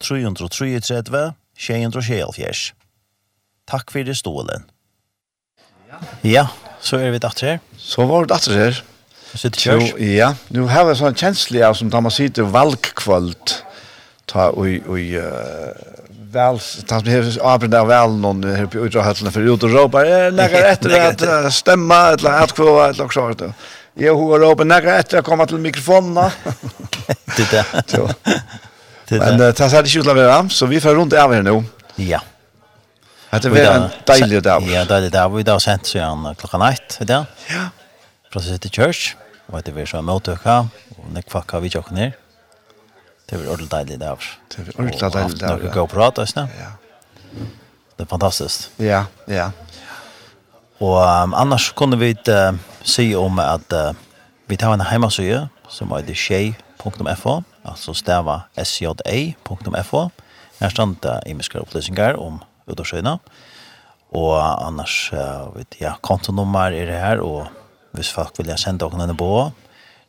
333, 0.00 1.20
624. 1.58 2.72
Takk 3.68 3.92
for 3.92 4.08
det 4.08 4.16
stolen. 4.16 4.64
Ja, 6.24 6.46
så 6.80 6.96
er 6.96 7.12
vi 7.12 7.20
datter 7.20 7.50
her. 7.50 7.60
Så 7.76 8.08
var 8.08 8.24
vi 8.24 8.32
datter 8.32 8.56
her. 8.56 8.80
Sitter 9.36 9.66
kjørs? 9.66 9.92
Ja, 10.00 10.30
nu 10.48 10.64
har 10.72 10.88
vi 10.88 10.96
sånn 10.96 11.18
kjenslig 11.18 11.60
av 11.66 11.76
som 11.76 11.92
da 11.92 12.00
man 12.00 12.14
sitter 12.14 12.48
valgkvöld. 12.56 13.58
ta 14.26 14.48
og, 14.48 14.88
og 14.88 14.98
uh, 14.98 16.05
väl 16.36 16.58
tas 16.86 17.02
vi 17.02 17.14
har 17.14 17.54
arbetat 17.54 17.88
väl 17.88 18.10
någon 18.10 18.56
här 18.56 18.66
på 18.66 18.78
utrahöllen 18.78 19.32
för 19.32 19.54
ut 19.54 19.62
och 19.62 19.70
ropar 19.70 20.30
lägger 20.30 20.62
efter 20.72 21.46
att 21.46 21.54
stämma 21.54 21.96
eller 21.96 22.30
att 22.30 22.52
få 22.52 22.82
ett 22.84 22.98
lag 22.98 23.12
så 23.12 23.28
där. 23.28 23.52
Jag 23.94 24.16
har 24.16 24.38
ropat 24.38 24.66
några 24.66 24.98
efter 24.98 25.18
att 25.18 25.24
komma 25.24 25.46
till 25.46 25.58
mikrofonerna. 25.58 26.32
Det 27.36 27.50
där. 27.50 27.64
Men 29.18 29.38
det 29.38 29.52
tas 29.52 29.72
hade 29.72 29.88
skjutit 29.88 30.16
vara 30.16 30.48
så 30.48 30.66
vi 30.66 30.80
får 30.80 30.94
runt 30.94 31.12
över 31.12 31.34
här 31.34 31.42
nu. 31.42 31.64
Ja. 31.96 32.20
Att 33.30 33.42
det 33.42 33.48
var 33.48 33.58
en 33.58 33.88
dejlig 34.06 34.42
dag. 34.42 34.62
Ja, 34.62 34.84
dejlig 34.84 35.12
dag. 35.12 35.36
Vi 35.36 35.42
då 35.42 35.60
sent 35.60 35.86
så 35.86 36.00
an 36.00 36.34
klockan 36.38 36.62
1 36.62 36.98
idag. 37.00 37.24
Ja. 37.48 37.62
Från 38.32 38.42
City 38.42 38.68
Church. 38.68 39.14
Och 39.46 39.62
det 39.62 39.72
var 39.72 39.86
så 39.86 40.02
möte 40.02 40.30
och 40.32 41.12
nekvakka 41.12 41.60
vi 41.60 41.68
jokkner. 41.68 42.12
Det 43.26 43.36
var 43.36 43.44
ordentligt 43.44 43.70
deilig 43.70 43.98
där. 43.98 44.18
Det 44.48 44.58
var 44.58 44.80
ordentligt 44.80 45.12
deilig 45.12 45.38
där. 45.38 45.56
Några 45.56 45.74
gå 45.74 45.86
prata 45.86 46.22
oss. 46.22 46.36
Ja. 46.36 46.46
Det 47.96 48.02
er 48.02 48.06
fantastiskt. 48.06 48.70
Ja, 48.76 49.04
ja. 49.26 49.50
Och 50.78 51.00
um, 51.00 51.34
annars 51.34 51.72
kunde 51.72 51.96
vi 51.96 52.16
uh, 52.28 52.54
se 52.82 53.16
om 53.16 53.38
att 53.38 53.72
uh, 53.72 53.92
vi 54.46 54.56
tar 54.56 54.72
en 54.72 54.80
heimasøye 54.80 55.48
som 55.68 55.92
är 55.92 56.14
tjej.fo 56.14 57.42
alltså 57.62 57.94
stava 57.94 58.42
sja.fo 58.64 60.10
Her 60.60 60.70
stand 60.70 60.96
det 61.02 61.22
i 61.26 61.34
myska 61.34 61.58
upplysningar 61.58 62.16
om 62.16 62.38
utårsøyene. 62.66 63.18
Og 64.12 64.66
annars, 64.66 65.10
uh, 65.12 65.56
vet, 65.56 65.76
ja, 65.80 65.92
kontonummer 66.00 66.72
er 66.72 66.86
det 66.86 67.00
her, 67.00 67.20
og 67.20 67.46
hvis 67.92 68.12
folk 68.12 68.38
vil 68.38 68.52
sende 68.56 68.84
dere 68.84 69.04
en 69.04 69.16
bå, 69.16 69.50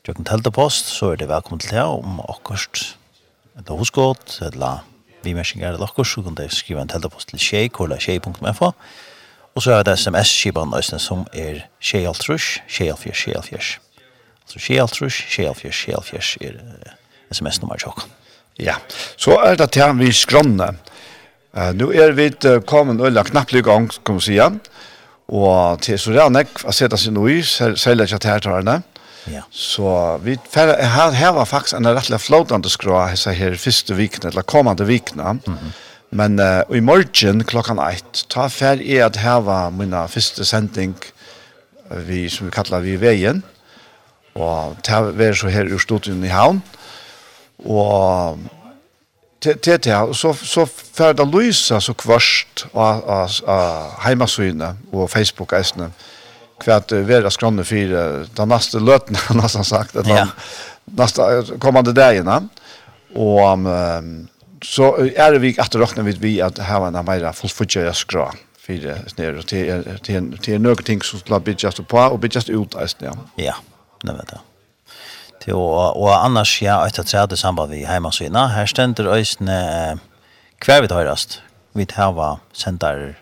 dere 0.06 0.16
kan 0.16 0.26
telte 0.26 0.52
post, 0.52 0.88
så 0.88 1.12
er 1.12 1.20
det 1.20 1.28
velkommen 1.28 1.60
til 1.60 1.76
det 1.76 1.84
om 1.84 2.22
akkurat 2.24 2.97
eller 3.58 3.80
hosgått, 3.80 4.40
eller 4.42 4.86
vi 5.26 5.34
mennesker 5.34 5.66
eller 5.66 5.84
akkur, 5.84 6.06
så 6.06 6.24
kan 6.24 6.38
du 6.38 6.46
skrive 6.54 6.82
en 6.82 6.92
teltepost 6.92 7.32
til 7.32 7.42
tjej, 7.42 7.70
kolla 7.74 7.98
tjej.fo. 7.98 8.72
Og 9.58 9.64
så 9.64 9.74
er 9.74 9.84
det 9.88 9.98
sms-skipan 9.98 10.70
nøysen 10.70 11.02
som 11.02 11.26
er 11.34 11.64
tjejaltrush, 11.82 12.62
tjejalfjers, 12.70 13.24
tjejalfjers. 13.26 13.72
Altså 14.46 14.62
tjejaltrush, 14.62 15.24
tjejalfjers, 15.34 15.80
tjejalfjers 15.86 16.36
er 16.46 16.60
sms-nummer 17.34 17.82
tjokk. 17.82 18.06
Ja, 18.62 18.78
så 19.18 19.40
er 19.46 19.58
det 19.58 19.72
til 19.74 19.98
vi 19.98 20.12
skranne. 20.14 20.76
Uh, 21.58 21.72
nu 21.74 21.90
er 21.90 22.14
vi 22.14 22.30
kommet 22.70 23.02
øyla 23.02 23.24
knapplig 23.26 23.64
gang, 23.66 23.90
kan 24.06 24.20
vi 24.20 24.28
si, 24.28 24.38
og 25.28 25.82
til 25.82 26.00
så 26.00 26.14
rann 26.16 26.38
jeg, 26.38 26.48
jeg 26.64 26.78
setter 26.78 27.02
seg 27.02 27.16
noe 27.18 27.34
i, 27.34 27.42
selv 27.44 28.06
ikke 28.06 28.22
at 28.22 28.30
her 28.30 28.84
Ja. 29.34 29.42
Så 29.52 30.18
vi 30.24 30.38
fer 30.50 30.84
här, 30.84 31.12
här 31.12 31.32
var 31.32 31.46
faktiskt 31.46 31.74
en 31.74 31.94
rättliga 31.94 32.20
flotande 32.20 32.70
skrå 32.70 33.16
så 33.16 33.30
her 33.30 33.56
första 33.56 33.94
veckan, 33.94 34.30
eller 34.30 34.42
kommande 34.42 34.84
veckan. 34.84 35.42
Mm. 35.48 35.58
Men 36.10 36.40
uh, 36.40 36.78
i 36.78 36.82
morgen 36.82 37.44
klockan 37.44 37.80
1, 37.80 38.28
ta 38.28 38.50
fer 38.50 38.82
är 38.82 39.06
att 39.06 39.16
her 39.16 39.42
var 39.42 39.72
mina 39.72 40.08
första 40.08 40.44
sändning 40.44 40.96
vi, 41.90 42.30
som 42.30 42.46
vi 42.46 42.52
kallar 42.52 42.80
vi 42.80 42.96
vägen. 42.96 43.44
Og 44.36 44.76
ta 44.84 45.02
vi 45.02 45.34
så 45.36 45.48
her 45.48 45.66
ur 45.66 45.80
studien 45.80 46.24
i 46.24 46.28
havn. 46.28 46.62
Og 47.66 48.40
til 49.42 49.58
til 49.80 49.94
og 49.94 50.16
så, 50.16 50.34
så 50.34 50.66
fer 50.68 51.14
det 51.14 51.26
lysa 51.28 51.80
så 51.80 51.94
kvørst 51.94 52.68
av 52.74 53.34
heimasynene 54.06 54.76
og 54.94 55.10
Facebook-eisene 55.10 55.92
kvart 56.60 56.92
vera 56.92 57.30
skranne 57.30 57.64
för 57.64 58.36
den 58.36 58.50
nästa 58.50 58.80
löten 58.80 59.16
han 59.28 59.40
har 59.40 59.64
sagt 59.64 59.96
att 59.96 60.08
han 60.08 60.28
nästa 60.86 61.44
kommande 61.60 61.94
dagarna 61.94 62.50
och 63.14 63.58
så 64.64 64.98
är 64.98 65.32
det 65.32 65.40
vi 65.40 65.60
att 65.60 65.76
räkna 65.76 66.04
vid 66.04 66.18
vi 66.18 66.42
att 66.42 66.58
ha 66.58 66.88
en 66.88 67.06
mera 67.06 67.34
fullfutja 67.34 67.94
skra 67.94 68.34
för 68.68 69.10
snär 69.10 69.42
till 69.42 70.00
till 70.04 70.38
till 70.38 70.62
några 70.62 70.76
ting 70.76 71.02
som 71.02 71.20
ska 71.20 71.40
bitchas 71.40 71.76
på 71.76 71.98
och 71.98 72.36
just 72.36 72.50
ut 72.50 72.76
alltså 72.76 72.98
ja. 73.00 73.14
Ja, 73.36 73.56
det 74.02 74.14
vet 74.14 74.32
jag. 74.32 74.40
Till 75.42 75.54
och 75.54 76.02
och 76.02 76.26
annars 76.26 76.62
ja 76.62 76.88
ett 76.88 77.08
tredje 77.08 77.38
samband 77.38 77.72
vi 77.72 77.86
hemma 77.86 78.12
så 78.12 78.24
innan 78.24 78.50
här 78.50 78.66
ständer 78.66 79.06
ösne 79.06 79.98
kvar 80.60 80.82
vid 80.82 80.92
hörast. 80.92 81.42
Vi 81.74 81.88
har 81.94 82.40
sändare 82.54 83.16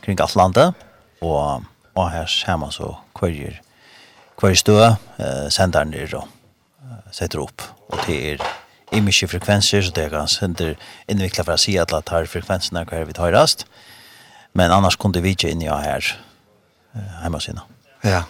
kring 0.00 0.20
Atlanten 0.20 0.72
och 1.20 1.62
og 1.96 2.10
her 2.12 2.28
ser 2.30 2.58
man 2.60 2.72
så 2.74 2.92
hver, 3.16 3.58
hver 4.40 4.54
stø 4.58 4.76
eh, 4.84 5.48
sender 5.52 5.88
er 5.96 6.14
og 6.18 6.28
setter 7.14 7.42
opp. 7.42 7.64
Og 7.90 7.98
det 8.06 8.18
er 8.32 8.46
i 8.94 9.00
mye 9.02 9.28
frekvenser, 9.30 9.82
så 9.82 9.94
det 9.94 10.10
kan 10.12 10.28
sender 10.30 10.76
innvikla 11.10 11.44
for 11.46 11.56
å 11.56 11.60
si 11.60 11.76
at 11.80 11.90
det 11.90 12.04
er 12.12 12.30
frekvensene 12.30 12.84
hver 12.86 13.08
vi 13.08 13.16
tar 13.16 13.32
rast. 13.34 13.66
Men 14.56 14.72
annars 14.72 14.96
kunne 15.00 15.22
vi 15.24 15.34
ikke 15.36 15.50
inn 15.52 15.64
i 15.64 15.70
her 15.70 16.12
eh, 16.94 17.38
sine. 17.40 17.64
Ja, 18.04 18.24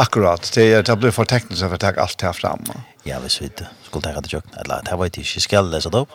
akkurat. 0.00 0.50
Det, 0.54 0.64
er, 0.64 0.82
det 0.82 0.98
blir 1.00 1.14
for 1.14 1.28
teknisk 1.28 1.62
for 1.62 1.76
å 1.76 1.80
ta 1.80 1.94
alt 2.02 2.24
her 2.24 2.34
fram 2.36 2.64
Ja, 3.04 3.20
hvis 3.20 3.40
vi 3.40 3.50
skulle 3.84 4.02
ta 4.02 4.20
det 4.20 4.32
kjøkken. 4.32 4.56
Eller 4.64 4.84
det 4.84 4.98
var 4.98 5.12
ikke 5.12 5.44
skal 5.44 5.68
lese 5.72 5.92
det 5.92 6.04
opp. 6.06 6.14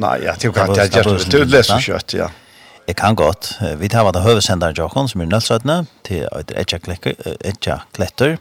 Nei, 0.00 0.22
ja, 0.24 0.34
det 0.40 0.52
kan 0.56 0.72
jeg 0.72 0.92
gjøre. 0.94 1.18
Du 1.28 1.42
leser 1.44 1.82
kjøtt, 1.84 2.16
ja. 2.16 2.30
Ja. 2.30 2.49
Jeg 2.90 2.96
kan 2.98 3.14
godt. 3.14 3.52
Vi 3.78 3.86
tar 3.86 4.02
hva 4.02 4.10
det 4.10 4.24
høvesenderen 4.24 4.74
Jokon, 4.74 5.06
som 5.06 5.20
er 5.22 5.28
nødsøttene, 5.30 5.84
til 6.02 6.24
Etja 6.58 6.80
Kletter, 7.94 8.32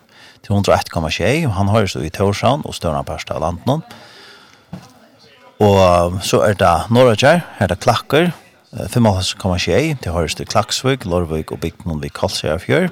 til 0.41 0.55
101,6, 0.55 1.45
og 1.45 1.53
han 1.53 1.69
har 1.69 1.75
høres 1.75 1.93
i 1.93 2.09
Torshavn 2.09 2.63
og 2.65 2.73
Større 2.73 3.03
Parstad 3.05 3.37
av 3.37 3.43
Landen. 3.43 3.83
Og 5.61 6.17
så 6.25 6.41
er 6.47 6.57
det 6.57 6.71
Norrøtjer, 6.89 7.43
her 7.59 7.67
er 7.67 7.69
det 7.69 7.77
Klakker, 7.85 8.31
5,6, 8.73 10.01
til 10.01 10.17
høres 10.17 10.39
til 10.39 10.49
Klaksvøk, 10.49 11.05
Lorvøk 11.05 11.53
og 11.53 11.61
Bygden 11.61 12.01
ved 12.01 12.09
Kolsjærfjør. 12.17 12.89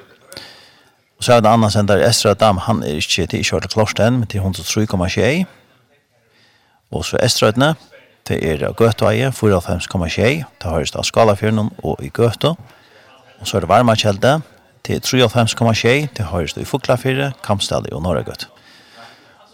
Og 1.18 1.26
så 1.26 1.40
er 1.40 1.42
det 1.42 1.50
andre 1.50 1.74
sender 1.74 2.06
Estra 2.06 2.38
Dam, 2.38 2.62
han 2.68 2.86
er 2.86 3.02
ikke 3.02 3.26
til 3.34 3.42
Kjørte 3.42 3.74
Klorsten, 3.74 4.22
men 4.22 4.30
til 4.30 4.46
103,6. 4.46 5.42
Og 6.94 7.02
så 7.04 7.18
Estrøtene, 7.18 7.74
Det 8.28 8.36
er 8.44 8.72
Gøtøye, 8.76 9.30
4,5,6. 9.32 10.44
Det 10.60 10.68
høres 10.68 10.92
av 10.92 11.06
Skalafjørnen 11.08 11.70
og 11.82 12.02
i 12.04 12.10
Gøtø. 12.12 12.52
Og 13.40 13.48
så 13.48 13.56
er 13.56 13.64
det 13.64 13.70
Varmakjelde. 13.70 14.40
Det 14.84 14.98
er 14.98 15.00
3,5,6. 15.00 16.12
Det 16.16 16.28
høres 16.28 16.56
i 16.56 16.64
Fuklafjørne, 16.68 17.32
Kampstallet 17.44 17.92
og 17.92 18.02
Norragøtø. 18.02 18.50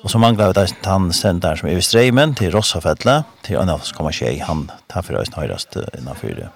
Og 0.04 0.10
så 0.10 0.18
manglar 0.18 0.50
vi 0.50 0.58
deisen 0.58 0.82
tann 0.84 1.12
sendaren 1.16 1.56
som 1.56 1.68
er 1.70 1.78
i 1.80 1.84
streimen 1.84 2.34
til 2.36 2.52
Rossafetle, 2.52 3.22
til 3.46 3.56
Øynafskommerskjei, 3.56 4.36
han 4.44 4.66
tar 4.92 5.06
for 5.06 5.16
øyne 5.16 5.38
høyrast 5.38 5.78
innenfor 5.96 6.50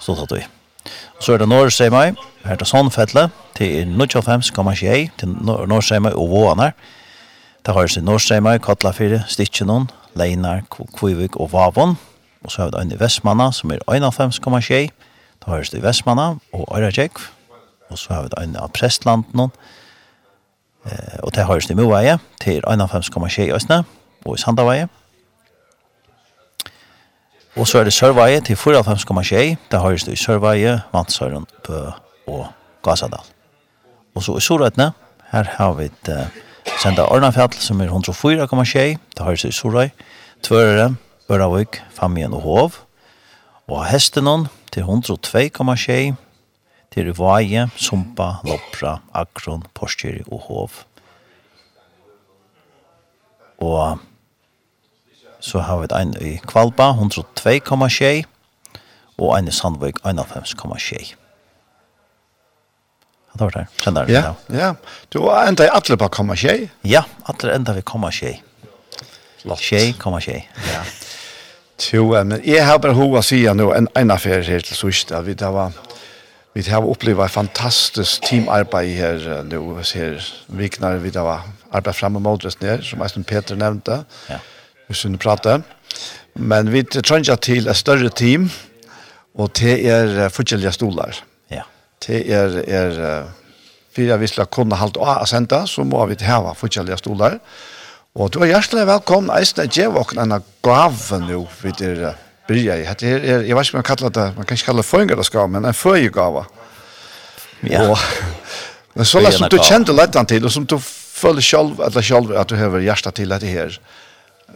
ståltatt. 0.00 0.48
Og 1.18 1.20
så 1.20 1.34
er 1.34 1.42
det 1.42 1.48
Norrseimai, 1.48 2.14
her 2.46 2.56
til 2.56 2.66
Sonnfetle, 2.66 3.28
til 3.58 3.92
95,6 3.92 5.12
til 5.20 5.36
Norrseimai 5.68 6.14
og 6.14 6.30
Våanar, 6.30 6.72
Det 7.66 7.74
har 7.74 7.86
sin 7.86 8.04
Norrstreimar, 8.04 8.58
Katlafire, 8.58 9.22
Stitchenon, 9.28 9.90
Leinar, 10.18 10.64
Kvivik 10.98 11.36
og 11.36 11.52
Vavon. 11.52 11.94
Og 12.42 12.50
så 12.50 12.62
har 12.62 12.72
vi 12.72 12.80
en 12.82 12.92
i 12.92 12.98
Vestmanna 12.98 13.52
som 13.54 13.70
er 13.70 13.78
51,6. 13.86 14.90
Det 15.38 15.46
har 15.46 15.62
sin 15.62 15.78
i 15.78 15.82
Vestmanna 15.82 16.34
og 16.52 16.66
Øyrajek. 16.74 17.20
Og 17.90 17.98
så 17.98 18.14
har 18.14 18.22
vi 18.22 18.42
en 18.42 18.56
av 18.56 18.72
Prestlanden. 18.74 19.52
Eh, 20.86 21.18
og 21.22 21.34
det 21.34 21.46
har 21.46 21.60
sin 21.60 21.78
i 21.78 21.82
Moveie 21.82 22.18
til 22.40 22.64
51,6 22.66 23.40
i 23.46 23.52
Østene 23.54 23.84
og 24.24 24.34
i 24.34 24.42
Sandaveie. 24.42 24.88
Og 27.56 27.68
så 27.68 27.78
er 27.78 27.84
det 27.84 27.92
Sørveie 27.92 28.40
til 28.40 28.56
45,6. 28.56 29.56
Det 29.70 29.80
har 29.80 29.96
sin 29.96 30.12
i 30.12 30.16
Sørveie, 30.16 30.80
Vansøren, 30.92 31.46
Bø 31.66 31.90
og 32.26 32.46
Gazadal. 32.82 33.22
Og 34.14 34.22
så 34.22 34.36
i 34.36 34.40
Sorøtene, 34.40 34.92
her 35.30 35.44
har 35.58 35.72
vi 35.72 35.84
et... 35.84 36.08
Eh, 36.08 36.26
senda 36.82 37.06
Ornafjall, 37.10 37.52
som 37.58 37.80
er 37.80 37.90
104,6, 37.90 38.98
det 39.16 39.24
har 39.24 39.38
seg 39.38 39.52
i 39.52 39.56
Sorøy, 39.56 39.90
Tvørere, 40.42 40.94
Øravik, 41.30 41.80
Famien 41.94 42.34
og 42.34 42.42
Hov, 42.42 42.78
og 43.70 43.84
Hestenon 43.86 44.48
til 44.72 44.82
102,6, 44.82 46.14
til 46.92 47.12
Vaje, 47.16 47.68
Sumpa, 47.76 48.34
Lopra, 48.44 48.98
Akron, 49.14 49.62
Porskjeri 49.74 50.22
og 50.26 50.40
Hov. 50.48 50.70
Og 53.62 53.98
så 55.40 55.58
har 55.58 55.80
vi 55.80 55.88
en 56.00 56.14
i 56.20 56.36
Kvalba, 56.46 56.92
102,6, 56.92 58.26
og 59.18 59.38
en 59.38 59.48
i 59.48 59.50
Sandvøk, 59.50 60.02
91,6. 60.04 61.21
Jag 63.32 63.44
var 63.44 63.50
det. 63.50 63.66
kjenner 63.76 64.06
där. 64.06 64.14
Ja. 64.14 64.34
Ja. 64.46 64.74
Du 65.08 65.18
har 65.18 65.46
ända 65.46 65.64
i 65.64 65.68
alla 65.68 65.96
på 65.96 66.08
komma 66.08 66.36
tjej. 66.36 66.70
Ja, 66.82 67.04
alla 67.22 67.54
ända 67.54 67.72
vi 67.72 67.82
komma 67.82 68.10
tjej. 68.10 68.42
Flott. 69.42 69.58
Tjej 69.58 69.92
komma 69.92 70.20
tjej. 70.20 70.50
Ja. 70.74 70.82
Jo, 71.92 72.24
men 72.24 72.40
jeg 72.44 72.66
har 72.66 72.78
bare 72.78 72.94
hur 72.94 73.20
sida 73.22 73.54
nå 73.54 73.64
nu 73.64 73.76
en 73.76 73.88
en 73.96 74.10
affær 74.10 74.42
här 74.42 74.60
til 74.60 74.76
sist 74.76 75.12
at 75.12 75.26
vi 75.26 75.34
där 75.34 75.50
var 75.50 75.72
vi 76.54 76.62
har 76.70 76.90
upplevt 76.90 77.30
fantastisk 77.30 78.22
teamarbeid 78.22 78.96
her 78.96 79.18
här 79.18 79.42
nu 79.42 79.82
her 79.94 80.34
viknar 80.48 80.96
vi 80.96 81.10
där 81.10 81.22
var 81.22 81.40
arbete 81.72 81.92
fram 81.92 82.16
och 82.16 82.22
mot 82.22 82.60
ner 82.60 82.80
som 82.82 83.02
Aston 83.02 83.24
Peter 83.24 83.56
nämnde. 83.56 84.04
Ja. 84.28 84.38
Vi 84.88 84.94
skulle 84.94 85.18
prata. 85.18 85.62
Men 86.34 86.72
vi 86.72 86.84
trenger 86.84 87.36
til 87.36 87.36
till 87.36 87.68
ett 87.68 87.76
större 87.76 88.08
team 88.08 88.50
och 89.34 89.50
det 89.60 89.88
är 89.88 90.28
förskilliga 90.28 90.72
stolar. 90.72 91.14
Ja 91.16 91.31
det 92.06 92.24
er, 92.32 92.58
er 92.66 92.98
for 93.92 94.18
vi 94.18 94.30
skal 94.30 94.48
kunne 94.48 94.78
halte 94.80 95.00
av 95.04 95.26
senda, 95.28 95.66
så 95.68 95.84
må 95.84 96.04
vi 96.08 96.16
hava 96.24 96.54
forskjellige 96.56 97.02
stolar. 97.02 97.38
Og 98.16 98.32
du 98.32 98.40
er 98.42 98.52
hjertelig 98.52 98.86
velkommen, 98.88 99.32
eisen 99.36 99.62
er 99.62 99.70
djevåkne 99.72 100.24
en 100.24 100.44
gave 100.64 101.20
nå, 101.20 101.46
vi 101.62 101.72
er 101.84 102.12
bryr 102.48 102.74
i. 102.74 102.86
Det 103.00 103.08
er, 103.08 103.46
jeg 103.46 103.56
vet 103.56 103.68
ikke 103.68 103.76
om 103.76 103.80
man 103.80 103.88
kaller 103.88 104.12
det, 104.12 104.26
man 104.36 104.48
kan 104.48 104.58
ikke 104.58 104.68
kalle 104.70 104.82
det 104.82 104.88
føringarskap, 104.88 105.50
men 105.50 105.68
en 105.68 105.76
føregave. 105.76 106.44
Ja. 107.68 107.86
Og, 107.86 107.98
men 108.94 109.08
så 109.08 109.22
lest 109.22 109.38
som 109.38 109.48
du 109.52 109.58
kjente 109.62 109.94
lettan 109.96 110.28
til, 110.28 110.44
og 110.44 110.52
som 110.52 110.66
du 110.66 110.78
føler 110.82 111.44
selv, 111.44 111.80
eller 111.80 112.04
selv 112.04 112.32
at 112.36 112.50
du 112.50 112.56
har 112.58 112.78
hjertet 112.82 113.20
til 113.20 113.32
dette 113.32 113.48
her, 113.48 113.76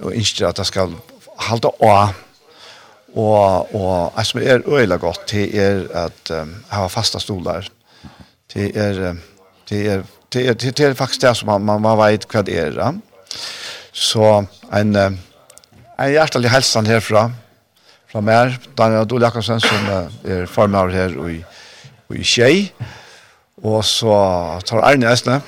og 0.02 0.16
ikke 0.16 0.48
at 0.48 0.60
det 0.60 0.66
skal 0.68 0.96
halte 1.46 1.70
av 1.84 2.16
Og, 3.16 3.74
og 3.74 4.12
det 4.18 4.26
som 4.28 4.40
er 4.42 4.66
øyelig 4.68 5.00
godt, 5.00 5.30
det 5.30 5.46
er 5.56 5.86
at 6.04 6.30
um, 6.30 6.52
jeg 6.52 6.76
har 6.78 6.88
faste 6.92 7.20
stolar. 7.20 7.68
Det 8.52 8.76
er, 8.76 9.16
det 9.68 9.80
er, 9.92 10.02
det 10.32 10.48
er, 10.48 10.54
det 10.54 10.80
er 10.80 10.94
faktisk 10.94 11.22
det 11.22 11.36
som 11.36 11.48
man, 11.48 11.64
man, 11.64 11.80
man 11.80 11.98
vet 11.98 12.26
hva 12.28 12.42
det 12.44 12.58
er. 12.60 12.76
Ja. 12.76 12.92
Så 13.92 14.44
en, 14.72 14.96
en 14.96 16.12
hjertelig 16.12 16.52
helsen 16.52 16.86
herfra, 16.86 17.30
fra 18.12 18.20
meg, 18.20 18.58
Daniel 18.76 19.06
Adol 19.06 19.24
Jakobsen, 19.24 19.60
som 19.64 19.88
er 20.24 20.44
formar 20.52 20.92
her 20.92 21.16
i, 21.30 21.38
i 22.12 22.22
Kjei. 22.24 22.66
Og 23.64 23.80
så 23.88 24.12
tar 24.68 24.84
Arne 24.84 25.08
Esne, 25.08 25.40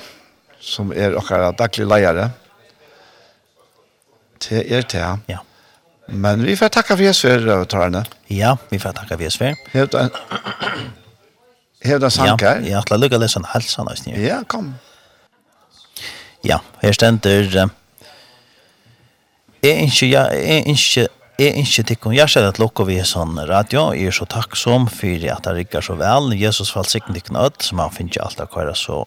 som 0.59 0.89
er 0.91 1.13
okkara 1.17 1.51
daglig 1.53 1.85
leiere. 1.85 2.31
Det 4.41 4.65
er 4.65 4.89
det. 4.89 5.05
Ja. 5.29 5.43
Men 6.11 6.43
vi 6.43 6.57
får 6.57 6.69
tacka 6.69 6.95
for 6.97 7.03
Jesper 7.03 7.47
och 7.47 7.67
Tarne. 7.69 8.05
Ja, 8.27 8.57
vi 8.69 8.79
får 8.79 8.91
tacka 8.91 9.17
för 9.17 9.23
Jesper. 9.23 9.55
Hevda 9.71 9.99
en 9.99 10.09
Helt 11.81 12.13
sankar. 12.13 12.61
Ja, 12.65 12.83
jag 12.89 12.99
lukar 12.99 13.17
läsa 13.17 13.39
en 13.39 13.45
hälsa 13.45 13.83
nästan. 13.83 14.23
Ja, 14.23 14.43
kom. 14.47 14.75
Ja, 16.41 16.61
här 16.81 16.93
ständer 16.93 17.69
Jeg 19.63 19.83
ikke, 19.83 20.07
ja, 20.07 20.21
jeg 20.31 20.67
ikke, 20.71 21.07
jeg 21.39 21.55
ikke 21.59 21.83
tikkum, 21.83 22.13
jeg 22.15 22.31
ser 22.31 22.45
at 22.47 22.61
lukker 22.61 22.87
vi 22.87 22.95
sånn 23.03 23.35
radio, 23.49 23.89
jeg 23.91 24.07
er 24.07 24.15
så 24.15 24.27
takksom 24.31 24.85
for 24.87 25.25
at 25.33 25.43
det 25.43 25.55
rikker 25.57 25.83
så 25.83 25.97
vel, 25.99 26.31
Jesus 26.39 26.71
falt 26.71 26.87
sikkert 26.87 27.19
ikke 27.19 27.35
nødt, 27.35 27.59
som 27.67 27.81
han 27.83 27.91
finner 27.91 28.13
ikke 28.13 28.23
alt 28.23 28.39
å 28.39 28.47
hver 28.53 28.71
så, 28.79 29.01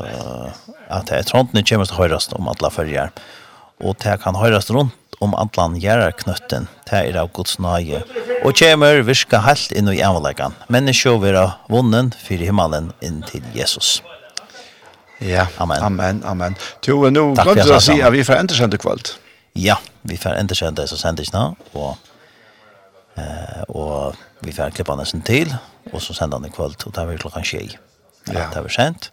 uh, 0.00 0.48
at 0.88 1.10
det 1.10 1.18
er 1.18 1.28
trådende 1.28 1.64
kommer 1.68 1.90
til 1.90 1.98
å 1.98 2.00
høyrast 2.00 2.32
om 2.38 2.48
alle 2.48 2.72
følger, 2.72 3.12
og 3.84 4.00
det 4.00 4.16
kan 4.24 4.40
høyrast 4.40 4.72
rundt 4.72 4.96
om 5.22 5.34
antlan 5.38 5.76
gjerrar 5.80 6.14
knøtten, 6.18 6.66
det 6.90 7.00
er 7.08 7.18
av 7.20 7.30
Guds 7.36 7.58
nøye, 7.62 8.02
og 8.42 8.58
kjemur 8.58 9.04
virka 9.06 9.42
helt 9.46 9.74
inn 9.76 9.90
i 9.92 10.02
avleggan, 10.04 10.56
menneskjå 10.72 11.14
av 11.30 11.58
vunnen 11.72 12.10
fyrir 12.18 12.50
himmelen 12.50 12.90
inn 13.00 13.22
til 13.28 13.46
Jesus. 13.54 14.00
Ja, 15.22 15.46
amen, 15.62 15.82
amen. 15.82 16.22
amen. 16.26 16.56
Jo, 16.86 17.06
nå 17.10 17.28
kan 17.38 17.54
du 17.54 17.76
si 17.80 18.00
at 18.02 18.12
vi 18.14 18.24
får 18.26 18.42
enderkjente 18.42 18.80
kvalt. 18.82 19.14
Ja, 19.54 19.76
vi 20.08 20.16
får 20.18 20.40
enderkjente 20.40 20.86
så 20.90 20.98
sendes 20.98 21.30
nå, 21.34 21.44
og, 21.78 21.96
eh, 23.20 23.62
og 23.68 24.18
vi 24.42 24.54
får 24.56 24.74
klippa 24.74 24.96
nesten 24.98 25.22
til, 25.22 25.52
og 25.92 26.02
så 26.02 26.16
sender 26.16 26.40
han 26.40 26.50
i 26.50 26.54
kvalt, 26.54 26.86
og 26.86 26.96
det 26.96 27.06
er 27.06 27.22
klokka 27.22 27.44
tjei. 27.46 27.68
Ja. 28.30 28.48
Det 28.50 28.64
er 28.64 28.72
sent, 28.72 29.10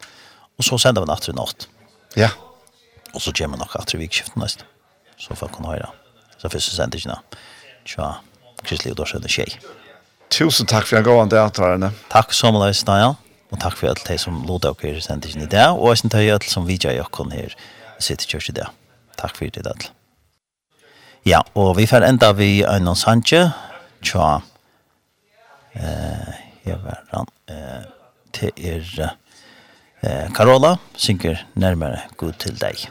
og 0.58 0.65
så 0.65 0.80
sender 0.82 1.06
vi 1.06 1.12
natt 1.12 1.28
til 1.28 1.38
natt. 1.38 1.69
Ja. 2.17 2.34
Og 3.13 3.22
så 3.22 3.34
kommer 3.36 3.62
nok 3.62 3.76
at 3.78 3.93
vi 3.93 4.06
ikke 4.06 4.24
skifter 4.24 4.41
nesten, 4.41 4.65
så 5.17 5.38
folk 5.38 5.54
kan 5.58 5.69
høre 5.69 5.91
så 6.39 6.49
første 6.52 6.88
nå, 7.08 7.19
tja 7.86 8.15
Kristelig 8.63 8.93
Odorsen 8.95 9.23
og 9.23 9.32
Kjei. 9.32 9.47
Tusen 10.30 10.67
takk 10.69 10.86
for 10.88 10.99
en 10.99 11.06
god 11.08 11.32
dag, 11.32 11.52
Tarne. 11.56 11.91
Takk 12.12 12.34
så 12.36 12.52
mye, 12.54 12.73
Naja. 12.88 13.15
Og 13.49 13.58
takk 13.58 13.78
for 13.80 13.89
alt 13.89 14.04
de 14.06 14.17
som 14.21 14.43
lå 14.45 14.60
dere 14.62 14.91
i 14.93 15.02
sendingen 15.02 15.47
i 15.47 15.49
dag, 15.49 15.73
og 15.73 15.89
jeg 15.89 16.04
synes 16.04 16.12
det 16.13 16.19
er 16.21 16.36
alt 16.36 16.49
som 16.52 16.67
vi 16.67 16.78
i 16.78 16.99
okken 17.02 17.32
her 17.34 17.56
i 17.97 18.02
City 18.02 18.28
Church 18.30 18.49
i 18.49 18.54
dag. 18.54 18.69
Takk 19.17 19.36
for 19.36 19.49
det, 19.49 19.65
Adel. 19.65 19.89
Ja, 21.25 21.41
og 21.56 21.75
vi 21.78 21.88
får 21.89 22.06
enda 22.06 22.32
vi 22.34 22.63
Einon 22.63 22.95
sanje. 22.95 23.52
tja, 24.02 24.41
eh, 25.75 26.36
jeg 26.65 26.78
var 26.84 27.02
han, 27.12 27.28
eh, 27.47 27.84
til 28.32 28.52
er, 28.56 29.15
eh, 30.04 30.30
Karola, 30.34 30.78
synger 30.95 31.43
nærmere 31.56 31.99
god 32.17 32.34
til 32.39 32.56
deg. 32.56 32.88